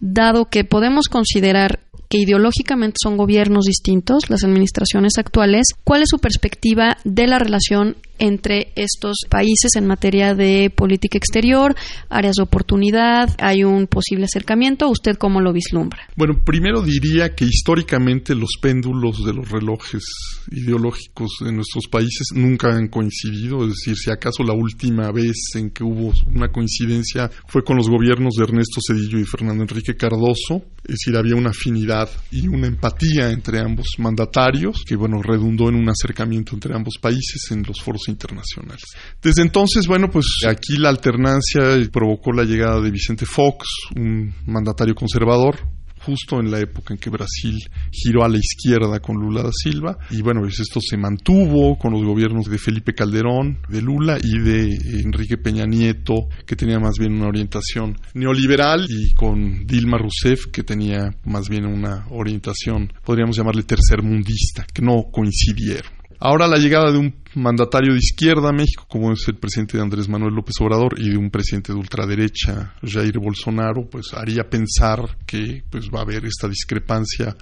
dado 0.00 0.46
que 0.46 0.64
podemos 0.64 1.06
considerar 1.08 1.80
que 2.14 2.20
ideológicamente 2.20 2.98
son 3.02 3.16
gobiernos 3.16 3.64
distintos, 3.64 4.30
las 4.30 4.44
administraciones 4.44 5.14
actuales, 5.18 5.66
¿cuál 5.82 6.02
es 6.02 6.08
su 6.10 6.20
perspectiva 6.20 6.96
de 7.02 7.26
la 7.26 7.40
relación 7.40 7.96
entre 8.18 8.72
estos 8.76 9.16
países 9.28 9.72
en 9.76 9.86
materia 9.86 10.34
de 10.34 10.70
política 10.74 11.18
exterior, 11.18 11.74
áreas 12.08 12.34
de 12.36 12.42
oportunidad, 12.42 13.34
hay 13.38 13.64
un 13.64 13.86
posible 13.86 14.24
acercamiento, 14.24 14.88
¿usted 14.88 15.16
cómo 15.16 15.40
lo 15.40 15.52
vislumbra? 15.52 16.08
Bueno, 16.16 16.40
primero 16.44 16.82
diría 16.82 17.34
que 17.34 17.44
históricamente 17.44 18.34
los 18.34 18.50
péndulos 18.60 19.24
de 19.24 19.32
los 19.32 19.48
relojes 19.50 20.04
ideológicos 20.50 21.30
en 21.46 21.56
nuestros 21.56 21.88
países 21.90 22.28
nunca 22.34 22.74
han 22.74 22.88
coincidido, 22.88 23.62
es 23.64 23.70
decir, 23.70 23.96
si 23.96 24.10
acaso 24.10 24.42
la 24.42 24.54
última 24.54 25.10
vez 25.10 25.36
en 25.54 25.70
que 25.70 25.84
hubo 25.84 26.12
una 26.34 26.48
coincidencia 26.48 27.30
fue 27.46 27.64
con 27.64 27.76
los 27.76 27.88
gobiernos 27.88 28.34
de 28.34 28.44
Ernesto 28.44 28.80
Cedillo 28.86 29.18
y 29.18 29.24
Fernando 29.24 29.62
Enrique 29.62 29.96
Cardoso, 29.96 30.62
es 30.84 30.96
decir, 30.96 31.16
había 31.16 31.34
una 31.34 31.50
afinidad 31.50 32.08
y 32.30 32.46
una 32.48 32.66
empatía 32.66 33.30
entre 33.30 33.60
ambos 33.60 33.94
mandatarios 33.98 34.82
que, 34.86 34.96
bueno, 34.96 35.22
redundó 35.22 35.68
en 35.68 35.76
un 35.76 35.88
acercamiento 35.88 36.54
entre 36.54 36.74
ambos 36.74 36.98
países 37.00 37.50
en 37.50 37.62
los 37.62 37.80
foros 37.80 38.03
internacionales. 38.08 38.84
Desde 39.22 39.42
entonces, 39.42 39.86
bueno, 39.86 40.10
pues 40.10 40.26
aquí 40.48 40.76
la 40.76 40.88
alternancia 40.88 41.62
provocó 41.92 42.32
la 42.32 42.44
llegada 42.44 42.80
de 42.80 42.90
Vicente 42.90 43.26
Fox, 43.26 43.66
un 43.96 44.34
mandatario 44.46 44.94
conservador, 44.94 45.56
justo 46.04 46.38
en 46.38 46.50
la 46.50 46.60
época 46.60 46.94
en 46.94 47.00
que 47.00 47.10
Brasil 47.10 47.58
giró 47.90 48.24
a 48.24 48.28
la 48.28 48.38
izquierda 48.38 49.00
con 49.00 49.16
Lula 49.16 49.42
da 49.42 49.50
Silva. 49.52 49.96
Y 50.10 50.22
bueno, 50.22 50.40
pues 50.42 50.60
esto 50.60 50.80
se 50.80 50.96
mantuvo 50.96 51.78
con 51.78 51.92
los 51.92 52.04
gobiernos 52.04 52.46
de 52.46 52.58
Felipe 52.58 52.94
Calderón, 52.94 53.58
de 53.68 53.80
Lula 53.80 54.18
y 54.22 54.38
de 54.38 55.00
Enrique 55.02 55.38
Peña 55.38 55.64
Nieto, 55.64 56.28
que 56.46 56.56
tenía 56.56 56.78
más 56.78 56.98
bien 56.98 57.14
una 57.14 57.28
orientación 57.28 57.96
neoliberal, 58.14 58.86
y 58.88 59.12
con 59.14 59.66
Dilma 59.66 59.98
Rousseff, 59.98 60.46
que 60.52 60.62
tenía 60.62 61.14
más 61.24 61.48
bien 61.48 61.64
una 61.64 62.06
orientación, 62.10 62.92
podríamos 63.04 63.36
llamarle 63.36 63.62
tercermundista, 63.62 64.66
que 64.72 64.82
no 64.82 65.04
coincidieron. 65.10 66.03
Ahora 66.20 66.46
la 66.46 66.58
llegada 66.58 66.90
de 66.90 66.98
un 66.98 67.14
mandatario 67.34 67.92
de 67.92 67.98
izquierda 67.98 68.50
a 68.50 68.52
México, 68.52 68.86
como 68.88 69.12
es 69.12 69.26
el 69.28 69.36
presidente 69.36 69.80
Andrés 69.80 70.08
Manuel 70.08 70.34
López 70.34 70.54
Obrador, 70.60 70.98
y 70.98 71.10
de 71.10 71.16
un 71.16 71.30
presidente 71.30 71.72
de 71.72 71.78
ultraderecha, 71.78 72.74
Jair 72.82 73.18
Bolsonaro, 73.18 73.88
pues 73.90 74.14
haría 74.14 74.48
pensar 74.48 75.18
que 75.26 75.62
pues 75.70 75.88
va 75.94 76.00
a 76.00 76.02
haber 76.02 76.24
esta 76.24 76.48
discrepancia, 76.48 77.36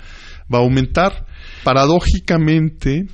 va 0.52 0.58
a 0.58 0.62
aumentar. 0.62 1.26
Paradójicamente, 1.64 3.06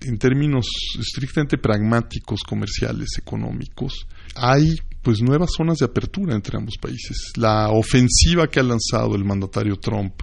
en 0.00 0.18
términos 0.18 0.66
estrictamente 0.98 1.58
pragmáticos, 1.58 2.42
comerciales, 2.42 3.10
económicos, 3.18 4.06
hay 4.34 4.76
pues 5.02 5.20
nuevas 5.20 5.50
zonas 5.56 5.78
de 5.78 5.86
apertura 5.86 6.34
entre 6.34 6.56
ambos 6.56 6.76
países. 6.80 7.32
La 7.36 7.70
ofensiva 7.70 8.46
que 8.46 8.60
ha 8.60 8.62
lanzado 8.62 9.14
el 9.16 9.24
mandatario 9.24 9.76
Trump 9.76 10.22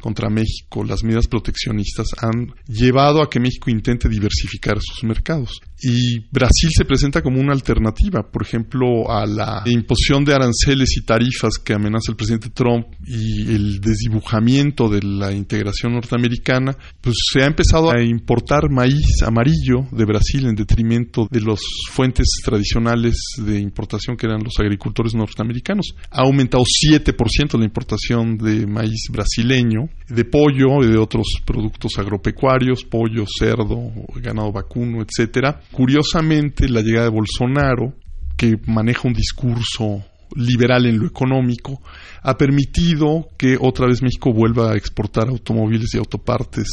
contra 0.00 0.30
México, 0.30 0.84
las 0.84 1.04
medidas 1.04 1.28
proteccionistas 1.28 2.08
han 2.18 2.54
llevado 2.66 3.22
a 3.22 3.30
que 3.30 3.40
México 3.40 3.70
intente 3.70 4.08
diversificar 4.08 4.78
sus 4.80 5.04
mercados. 5.04 5.60
Y 5.82 6.20
Brasil 6.30 6.70
se 6.76 6.84
presenta 6.84 7.22
como 7.22 7.40
una 7.40 7.52
alternativa, 7.52 8.22
por 8.30 8.42
ejemplo, 8.42 9.10
a 9.10 9.26
la 9.26 9.62
imposición 9.66 10.24
de 10.24 10.34
aranceles 10.34 10.96
y 10.96 11.04
tarifas 11.04 11.54
que 11.64 11.72
amenaza 11.72 12.10
el 12.10 12.16
presidente 12.16 12.50
Trump 12.50 12.86
y 13.06 13.54
el 13.54 13.80
desdibujamiento 13.80 14.88
de 14.88 15.02
la 15.02 15.32
integración 15.32 15.94
norteamericana, 15.94 16.76
pues 17.00 17.16
se 17.32 17.42
ha 17.42 17.46
empezado 17.46 17.90
a 17.90 18.02
importar 18.02 18.70
maíz 18.70 19.22
amarillo 19.24 19.86
de 19.90 20.04
Brasil 20.04 20.46
en 20.46 20.54
detrimento 20.54 21.26
de 21.30 21.40
las 21.40 21.60
fuentes 21.90 22.26
tradicionales 22.44 23.16
de 23.38 23.58
importación 23.58 24.16
que 24.16 24.26
eran 24.26 24.42
los 24.42 24.58
agricultores 24.58 25.14
norteamericanos. 25.14 25.94
Ha 26.10 26.22
aumentado 26.22 26.64
7% 26.64 27.58
la 27.58 27.64
importación 27.64 28.36
de 28.36 28.66
maíz 28.66 29.08
brasileño, 29.10 29.88
de 30.08 30.24
pollo 30.24 30.82
y 30.82 30.88
de 30.88 30.98
otros 30.98 31.26
productos 31.44 31.92
agropecuarios, 31.98 32.84
pollo, 32.84 33.24
cerdo, 33.26 33.90
ganado 34.16 34.52
vacuno, 34.52 35.02
etcétera. 35.02 35.60
Curiosamente, 35.72 36.68
la 36.68 36.82
llegada 36.82 37.06
de 37.06 37.10
Bolsonaro, 37.10 37.94
que 38.36 38.56
maneja 38.66 39.06
un 39.06 39.14
discurso 39.14 40.02
liberal 40.36 40.86
en 40.86 40.98
lo 40.98 41.06
económico, 41.06 41.80
ha 42.22 42.36
permitido 42.36 43.28
que 43.36 43.56
otra 43.60 43.86
vez 43.86 44.02
México 44.02 44.32
vuelva 44.32 44.72
a 44.72 44.76
exportar 44.76 45.28
automóviles 45.28 45.94
y 45.94 45.98
autopartes 45.98 46.68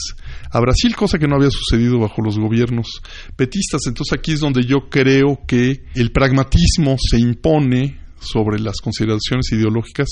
a 0.51 0.59
Brasil, 0.59 0.95
cosa 0.95 1.17
que 1.17 1.27
no 1.27 1.35
había 1.35 1.49
sucedido 1.49 1.99
bajo 1.99 2.21
los 2.21 2.37
gobiernos 2.37 3.01
petistas. 3.35 3.81
Entonces 3.87 4.17
aquí 4.17 4.33
es 4.33 4.39
donde 4.39 4.63
yo 4.63 4.89
creo 4.89 5.39
que 5.47 5.85
el 5.95 6.11
pragmatismo 6.11 6.97
se 6.99 7.19
impone 7.19 8.06
sobre 8.19 8.59
las 8.59 8.77
consideraciones 8.77 9.51
ideológicas 9.51 10.07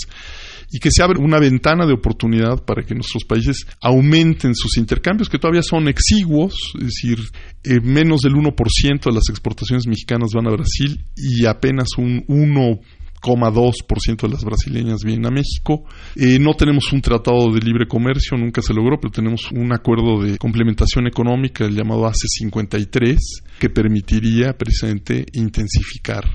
y 0.72 0.80
que 0.80 0.90
se 0.92 1.04
abre 1.04 1.20
una 1.22 1.40
ventana 1.40 1.86
de 1.86 1.94
oportunidad 1.94 2.64
para 2.66 2.84
que 2.84 2.96
nuestros 2.96 3.24
países 3.24 3.66
aumenten 3.82 4.56
sus 4.56 4.78
intercambios, 4.78 5.30
que 5.30 5.40
todavía 5.40 5.62
son 5.62 5.88
exiguos, 5.88 6.56
es 6.80 6.86
decir, 6.86 7.20
eh, 7.64 7.80
menos 7.82 8.22
del 8.22 8.34
1% 8.34 9.10
de 9.10 9.16
las 9.16 9.30
exportaciones 9.30 9.88
mexicanas 9.88 10.32
van 10.34 10.48
a 10.48 10.52
Brasil 10.52 11.04
y 11.16 11.46
apenas 11.46 11.88
un 11.98 12.26
1,2% 12.28 14.22
de 14.22 14.30
las 14.30 14.44
brasileñas 14.44 15.04
vienen 15.04 15.28
a 15.28 15.32
México. 15.32 15.84
Eh, 16.16 16.40
no 16.40 16.54
tenemos 16.54 16.92
un 16.94 17.02
tratado 17.02 17.52
de 17.52 17.60
libre 17.60 17.88
comercio, 17.88 18.38
nunca 18.38 18.62
se 18.62 18.74
logró, 18.74 19.00
pero 19.00 19.12
tenemos 19.12 19.52
un 19.52 19.74
acuerdo 19.74 20.22
de 20.22 20.38
complementación 20.38 21.08
económica, 21.08 21.66
el 21.66 21.76
llamado 21.76 22.06
ACE 22.08 22.28
53, 22.28 23.18
que 23.60 23.70
permitiría 23.70 24.54
precisamente 24.54 25.26
intensificar 25.34 26.26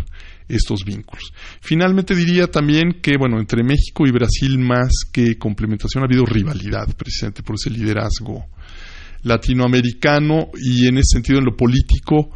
estos 0.51 0.85
vínculos. 0.85 1.33
Finalmente 1.61 2.15
diría 2.15 2.47
también 2.47 3.01
que, 3.01 3.17
bueno, 3.17 3.39
entre 3.39 3.63
México 3.63 4.07
y 4.07 4.11
Brasil 4.11 4.59
más 4.59 4.91
que 5.13 5.37
complementación 5.39 6.03
ha 6.03 6.07
habido 6.07 6.25
rivalidad, 6.27 6.87
precisamente 6.97 7.43
por 7.43 7.57
ese 7.57 7.71
liderazgo 7.71 8.47
latinoamericano 9.23 10.51
y 10.55 10.87
en 10.87 10.99
ese 10.99 11.15
sentido 11.15 11.39
en 11.39 11.45
lo 11.45 11.57
político, 11.57 12.31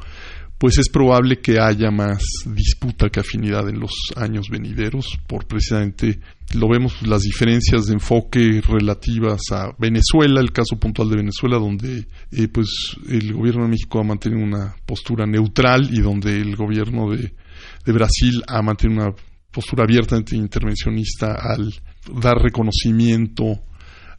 pues 0.59 0.79
es 0.79 0.89
probable 0.89 1.41
que 1.41 1.59
haya 1.59 1.91
más 1.91 2.23
disputa 2.47 3.11
que 3.11 3.21
afinidad 3.21 3.69
en 3.69 3.81
los 3.81 3.93
años 4.17 4.49
venideros, 4.49 5.19
por 5.27 5.47
precisamente 5.47 6.21
lo 6.55 6.69
vemos 6.69 7.03
las 7.07 7.23
diferencias 7.23 7.87
de 7.87 7.95
enfoque 7.95 8.63
relativas 8.67 9.41
a 9.51 9.75
Venezuela, 9.79 10.41
el 10.41 10.53
caso 10.53 10.79
puntual 10.79 11.11
de 11.11 11.17
Venezuela, 11.17 11.59
donde 11.59 12.07
eh, 12.31 12.49
pues 12.49 12.97
el 13.09 13.33
gobierno 13.33 13.65
de 13.65 13.71
México 13.71 13.99
ha 13.99 14.05
mantenido 14.05 14.45
una 14.45 14.77
postura 14.87 15.27
neutral 15.27 15.89
y 15.93 16.01
donde 16.01 16.37
el 16.37 16.55
gobierno 16.55 17.11
de 17.11 17.35
de 17.85 17.93
Brasil 17.93 18.43
a 18.47 18.63
mantener 18.63 18.99
una 18.99 19.15
postura 19.51 19.85
abiertamente 19.85 20.37
intervencionista 20.37 21.35
al 21.35 21.73
dar 22.21 22.39
reconocimiento 22.39 23.63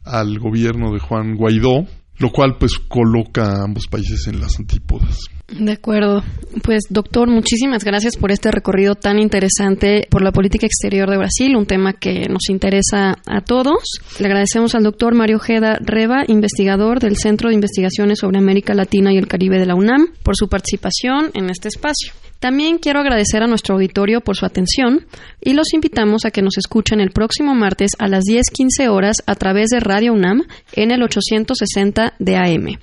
al 0.04 0.38
gobierno 0.38 0.92
de 0.92 1.00
Juan 1.00 1.36
Guaidó 1.36 1.86
lo 2.18 2.30
cual 2.30 2.56
pues 2.58 2.78
coloca 2.88 3.52
a 3.52 3.64
ambos 3.64 3.86
países 3.88 4.26
en 4.28 4.40
las 4.40 4.58
antípodas. 4.58 5.18
De 5.48 5.72
acuerdo. 5.72 6.24
Pues 6.64 6.84
doctor, 6.90 7.28
muchísimas 7.28 7.84
gracias 7.84 8.16
por 8.16 8.32
este 8.32 8.50
recorrido 8.50 8.96
tan 8.96 9.20
interesante 9.20 10.08
por 10.10 10.22
la 10.22 10.32
política 10.32 10.66
exterior 10.66 11.08
de 11.08 11.18
Brasil, 11.18 11.56
un 11.56 11.66
tema 11.66 11.92
que 11.92 12.28
nos 12.28 12.48
interesa 12.50 13.16
a 13.26 13.40
todos. 13.42 14.00
Le 14.18 14.26
agradecemos 14.26 14.74
al 14.74 14.82
doctor 14.82 15.14
Mario 15.14 15.38
Jeda 15.38 15.78
Reba, 15.80 16.24
investigador 16.26 16.98
del 16.98 17.16
Centro 17.16 17.48
de 17.48 17.54
Investigaciones 17.54 18.18
sobre 18.18 18.38
América 18.38 18.74
Latina 18.74 19.12
y 19.12 19.18
el 19.18 19.28
Caribe 19.28 19.58
de 19.58 19.66
la 19.66 19.76
UNAM, 19.76 20.08
por 20.24 20.36
su 20.36 20.48
participación 20.48 21.30
en 21.34 21.48
este 21.48 21.68
espacio. 21.68 22.12
También 22.40 22.78
quiero 22.78 23.00
agradecer 23.00 23.42
a 23.42 23.46
nuestro 23.46 23.76
auditorio 23.76 24.20
por 24.20 24.36
su 24.36 24.44
atención 24.44 25.06
y 25.40 25.54
los 25.54 25.72
invitamos 25.72 26.26
a 26.26 26.30
que 26.30 26.42
nos 26.42 26.58
escuchen 26.58 27.00
el 27.00 27.10
próximo 27.10 27.54
martes 27.54 27.92
a 27.98 28.08
las 28.08 28.24
10:15 28.24 28.88
horas 28.88 29.16
a 29.26 29.34
través 29.36 29.70
de 29.70 29.80
Radio 29.80 30.12
UNAM 30.12 30.42
en 30.72 30.90
el 30.90 31.02
860 31.02 32.05
de 32.18 32.36
AM. 32.36 32.78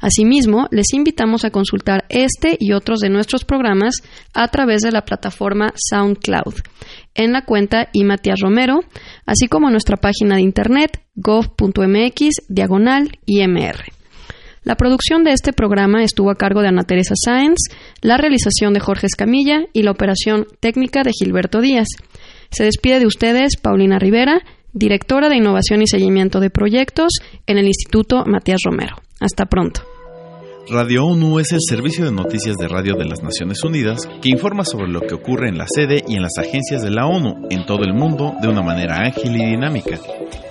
Asimismo, 0.00 0.68
les 0.70 0.92
invitamos 0.92 1.44
a 1.44 1.50
consultar 1.50 2.04
este 2.08 2.56
y 2.58 2.72
otros 2.72 3.00
de 3.00 3.10
nuestros 3.10 3.44
programas 3.44 3.96
a 4.32 4.48
través 4.48 4.82
de 4.82 4.92
la 4.92 5.02
plataforma 5.02 5.72
SoundCloud 5.74 6.54
en 7.14 7.32
la 7.32 7.44
cuenta 7.44 7.88
y 7.92 8.04
Matías 8.04 8.40
Romero, 8.40 8.80
así 9.26 9.48
como 9.48 9.70
nuestra 9.70 9.96
página 9.96 10.36
de 10.36 10.42
internet 10.42 11.02
gov.mx 11.16 12.46
diagonal. 12.48 13.10
La 14.62 14.76
producción 14.76 15.24
de 15.24 15.32
este 15.32 15.52
programa 15.52 16.04
estuvo 16.04 16.30
a 16.30 16.36
cargo 16.36 16.62
de 16.62 16.68
Ana 16.68 16.84
Teresa 16.84 17.14
Sáenz, 17.16 17.58
la 18.02 18.18
realización 18.18 18.72
de 18.72 18.80
Jorge 18.80 19.06
Escamilla 19.06 19.64
y 19.72 19.82
la 19.82 19.90
operación 19.90 20.46
técnica 20.60 21.02
de 21.02 21.12
Gilberto 21.12 21.60
Díaz. 21.60 21.88
Se 22.50 22.64
despide 22.64 23.00
de 23.00 23.06
ustedes 23.06 23.56
Paulina 23.56 23.98
Rivera, 23.98 24.42
directora 24.72 25.28
de 25.28 25.36
Innovación 25.36 25.82
y 25.82 25.86
Seguimiento 25.86 26.40
de 26.40 26.50
Proyectos 26.50 27.12
en 27.46 27.58
el 27.58 27.66
Instituto 27.66 28.24
Matías 28.26 28.60
Romero. 28.64 28.96
Hasta 29.20 29.46
pronto. 29.46 29.82
Radio 30.70 31.06
ONU 31.06 31.38
es 31.38 31.52
el 31.52 31.60
servicio 31.66 32.04
de 32.04 32.12
noticias 32.12 32.54
de 32.56 32.68
radio 32.68 32.94
de 32.94 33.06
las 33.06 33.22
Naciones 33.22 33.64
Unidas 33.64 34.00
que 34.20 34.28
informa 34.28 34.66
sobre 34.66 34.88
lo 34.88 35.00
que 35.00 35.14
ocurre 35.14 35.48
en 35.48 35.56
la 35.56 35.64
sede 35.66 36.04
y 36.06 36.16
en 36.16 36.22
las 36.22 36.36
agencias 36.36 36.82
de 36.82 36.90
la 36.90 37.06
ONU 37.06 37.46
en 37.48 37.64
todo 37.64 37.84
el 37.84 37.94
mundo 37.94 38.34
de 38.42 38.48
una 38.48 38.60
manera 38.60 38.98
ágil 39.06 39.34
y 39.34 39.46
dinámica. 39.46 39.98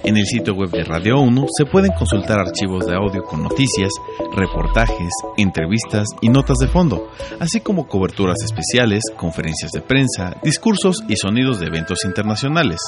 En 0.03 0.17
el 0.17 0.25
sitio 0.25 0.55
web 0.55 0.71
de 0.71 0.83
Radio 0.83 1.17
ONU 1.19 1.45
se 1.55 1.65
pueden 1.65 1.91
consultar 1.91 2.39
archivos 2.39 2.87
de 2.87 2.95
audio 2.95 3.21
con 3.21 3.43
noticias, 3.43 3.91
reportajes, 4.35 5.11
entrevistas 5.37 6.07
y 6.19 6.29
notas 6.29 6.57
de 6.57 6.67
fondo, 6.67 7.09
así 7.39 7.59
como 7.61 7.87
coberturas 7.87 8.37
especiales, 8.43 9.03
conferencias 9.15 9.71
de 9.71 9.81
prensa, 9.81 10.35
discursos 10.43 11.03
y 11.07 11.15
sonidos 11.15 11.59
de 11.59 11.67
eventos 11.67 11.99
internacionales. 12.05 12.79